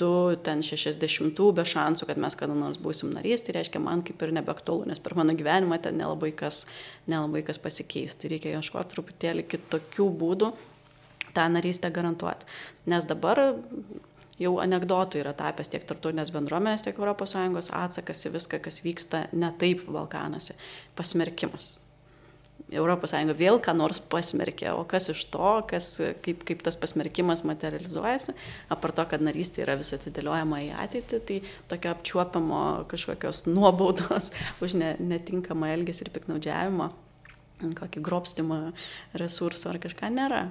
[0.00, 4.88] 260 be šansų, kad mes kada nors būsim narys, tai reiškia man kaip ir nebeaktualu,
[4.90, 6.64] nes per mano gyvenimą ten nelabai kas,
[7.10, 8.16] nelabai kas pasikeis.
[8.16, 10.52] Tai reikia ieškoti truputėlį kitokių būdų
[11.32, 12.48] tą narystę garantuoti.
[12.92, 13.40] Nes dabar
[14.40, 19.52] jau anegdotų yra tapęs tiek tarptautinės bendruomenės, tiek ES atsakas į viską, kas vyksta ne
[19.58, 20.56] taip Balkanuose.
[20.96, 21.81] Pasmerkimas.
[22.72, 25.88] ES vėl ką nors pasmerkė, o kas iš to, kas,
[26.24, 28.34] kaip, kaip tas pasmerkimas materializuojasi,
[28.72, 32.62] apart to, kad narystė yra vis atidėliojama į ateitį, tai tokio apčiuopiamo
[32.92, 34.32] kažkokios nuobaudos
[34.64, 36.92] už ne, netinkamą elgesį ir piknaudžiavimą
[37.78, 38.58] kokį grobstimą
[39.20, 40.42] resursų ar kažką nėra.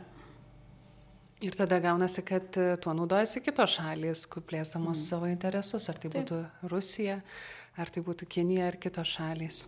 [1.42, 5.06] Ir tada gaunasi, kad e, tuo naudojasi kitos šalis, plėsdamos mm.
[5.08, 6.20] savo interesus, ar tai Taip.
[6.22, 7.18] būtų Rusija,
[7.82, 9.64] ar tai būtų Kinija, ar kitos šalis.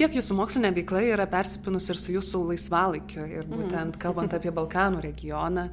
[0.00, 3.50] Kiek jūsų mokslinė veikla yra persipinus ir su jūsų laisvalaikiu, ir mhm.
[3.52, 5.66] būtent kalbant apie Balkanų regioną,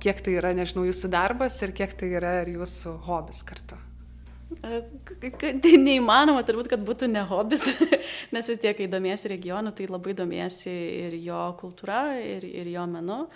[0.00, 3.76] kiek tai yra, nežinau, jūsų darbas ir kiek tai yra ir jūsų hobis kartu?
[4.62, 7.66] Tai neįmanoma turbūt, kad būtų ne hobis,
[8.34, 12.86] nes vis tiek, kai domiesi regionu, tai labai domiesi ir jo kultūra, ir, ir jo
[12.88, 13.26] menu.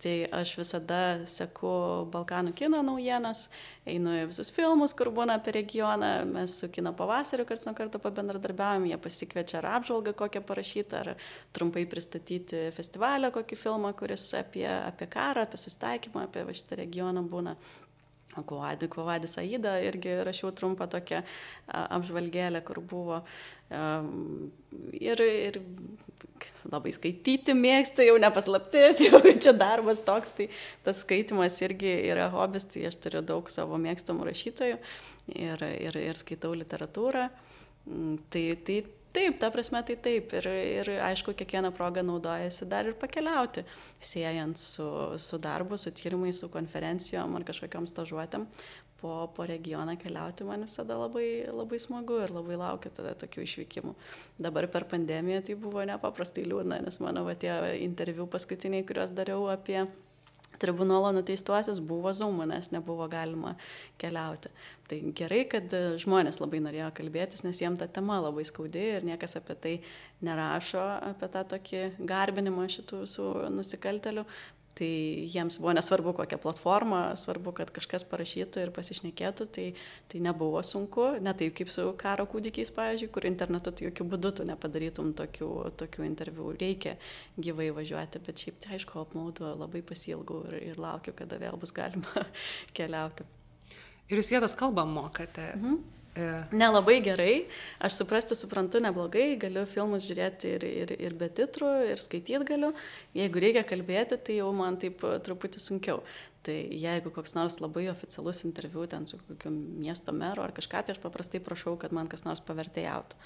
[0.00, 1.70] Tai aš visada seku
[2.08, 3.50] Balkanų kino naujienas,
[3.84, 8.00] einu į visus filmus, kur būna apie regioną, mes su kino pavasariu karts nuo karto
[8.00, 14.64] pabendradarbiavom, jie pasikviečia ar apžvalgą kokią parašytą, ar trumpai pristatyti festivalio kokį filmą, kuris apie,
[14.72, 17.58] apie karą, apie sustaikymą, apie šitą regioną būna.
[18.30, 21.22] Kuvadį, Kuvadį Saidą irgi rašiau trumpą tokią
[21.70, 23.24] apžvalgėlę, kur buvo.
[23.70, 25.58] Ir, ir
[26.70, 30.48] labai skaityti mėgstu, jau nepaslaptis, jau čia darbas toks, tai
[30.86, 34.78] tas skaitimas irgi yra hobis, tai aš turiu daug savo mėgstamų rašytojų
[35.34, 37.28] ir, ir, ir skaitau literatūrą.
[37.90, 38.80] Mm, tai, tai
[39.10, 40.30] Taip, ta prasme tai taip.
[40.38, 43.64] Ir, ir aišku, kiekvieną progą naudojasi dar ir pakeliauti,
[43.98, 44.86] siejant su,
[45.18, 48.46] su darbu, su tyrimais, su konferencijom ar kažkokiam stažuotėm.
[49.00, 53.94] Po, po regioną keliauti man visada labai, labai smagu ir labai laukiu tada tokių išvykimų.
[54.46, 59.48] Dabar per pandemiją tai buvo nepaprastai liūdna, nes mano va, tie interviu paskutiniai, kuriuos dariau
[59.50, 59.86] apie
[60.60, 63.54] tribunolo nuteistuosius buvo Zoom, nes nebuvo galima
[64.00, 64.52] keliauti.
[64.90, 69.38] Tai gerai, kad žmonės labai norėjo kalbėtis, nes jiem ta tema labai skaudi ir niekas
[69.40, 69.74] apie tai
[70.26, 74.26] nerašo, apie tą tokį garbinimą šitų visų nusikaltelių,
[74.78, 74.88] Tai
[75.28, 79.66] jiems buvo nesvarbu kokią platformą, svarbu, kad kažkas parašytų ir pasišnekėtų, tai,
[80.08, 84.32] tai nebuvo sunku, ne taip kaip su karo kūdikiais, pavyzdžiui, kur internetu tai jokių būdų
[84.38, 85.50] tu nepadarytum tokių,
[85.82, 86.96] tokių interviu, reikia
[87.36, 91.74] gyvai važiuoti, bet šiaip tai aišku, apmaudu, labai pasilgau ir, ir laukiu, kada vėl bus
[91.76, 92.24] galima
[92.78, 93.26] keliauti.
[94.10, 95.52] Ir jūs vietos kalbą mokate.
[95.58, 95.99] Mhm.
[96.20, 96.48] Yeah.
[96.52, 97.34] Nelabai gerai,
[97.80, 102.74] aš suprasti suprantu neblogai, galiu filmus žiūrėti ir, ir, ir be titrų, ir skaityti galiu.
[103.16, 106.02] Jeigu reikia kalbėti, tai jau man taip truputį sunkiau.
[106.44, 110.96] Tai jeigu koks nors labai oficialus interviu ten su kokiu miesto meru ar kažką, tai
[110.96, 113.18] aš paprastai prašau, kad man kas nors pavertėjautų.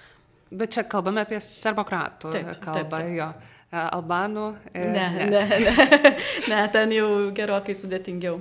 [0.55, 3.13] Bet čia kalbame apie serbokratų kalbą, taip, taip.
[3.15, 3.33] jo.
[3.75, 4.49] Albanų.
[4.71, 4.91] Ir...
[4.95, 6.11] Ne, ne, ne, ne,
[6.53, 8.39] ne, ten jau gerokai sudėtingiau.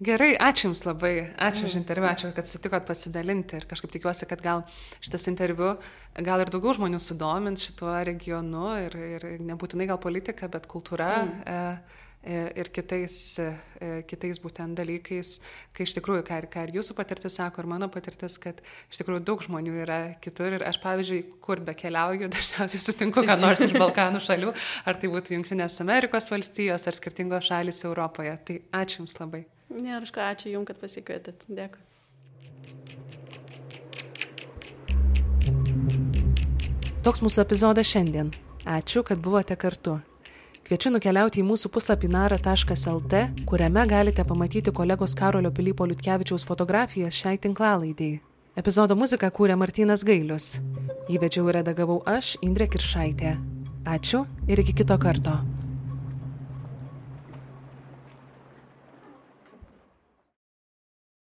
[0.00, 4.40] Gerai, ačiū Jums labai, ačiū už interviu, ačiū, kad sutikot pasidalinti ir kažkaip tikiuosi, kad
[4.40, 4.62] gal
[4.96, 5.74] šitas interviu
[6.16, 11.10] gal ir daugiau žmonių sudomins šituo regionu ir, ir nebūtinai gal politika, bet kultūra.
[11.26, 11.42] Mm.
[11.44, 12.00] E,
[12.32, 15.34] e ir kitais, e, kitais būtent dalykais,
[15.76, 19.04] kai iš tikrųjų, ką ir, ką ir jūsų patirtis sako, ir mano patirtis, kad iš
[19.04, 23.60] tikrųjų daug žmonių yra kitur ir aš, pavyzdžiui, kur be keliauju, dažniausiai sutinku, ką nors
[23.68, 24.56] iš Balkanų šalių,
[24.88, 28.38] ar tai būtų Junktinės Amerikos valstijos, ar skirtingos šalis Europoje.
[28.48, 29.44] Tai ačiū Jums labai.
[29.70, 31.46] Ne, aš ką, ačiū Jums, kad pasikvietėt.
[31.46, 31.86] Dėkui.
[37.00, 38.32] Toks mūsų epizodas šiandien.
[38.68, 40.00] Ačiū, kad buvote kartu.
[40.66, 47.40] Kviečiu nukeliauti į mūsų puslapį nara.lt, kuriame galite pamatyti kolegos Karolio Pilypo Liutkevičiaus fotografijas šiai
[47.42, 48.20] tinklalaidėjai.
[48.60, 50.58] Epizodo muziką kūrė Martinas Gailius.
[51.08, 53.38] Jį vedžiau ir redagavau aš, Indrė Kiršaitė.
[53.88, 55.38] Ačiū ir iki kito karto.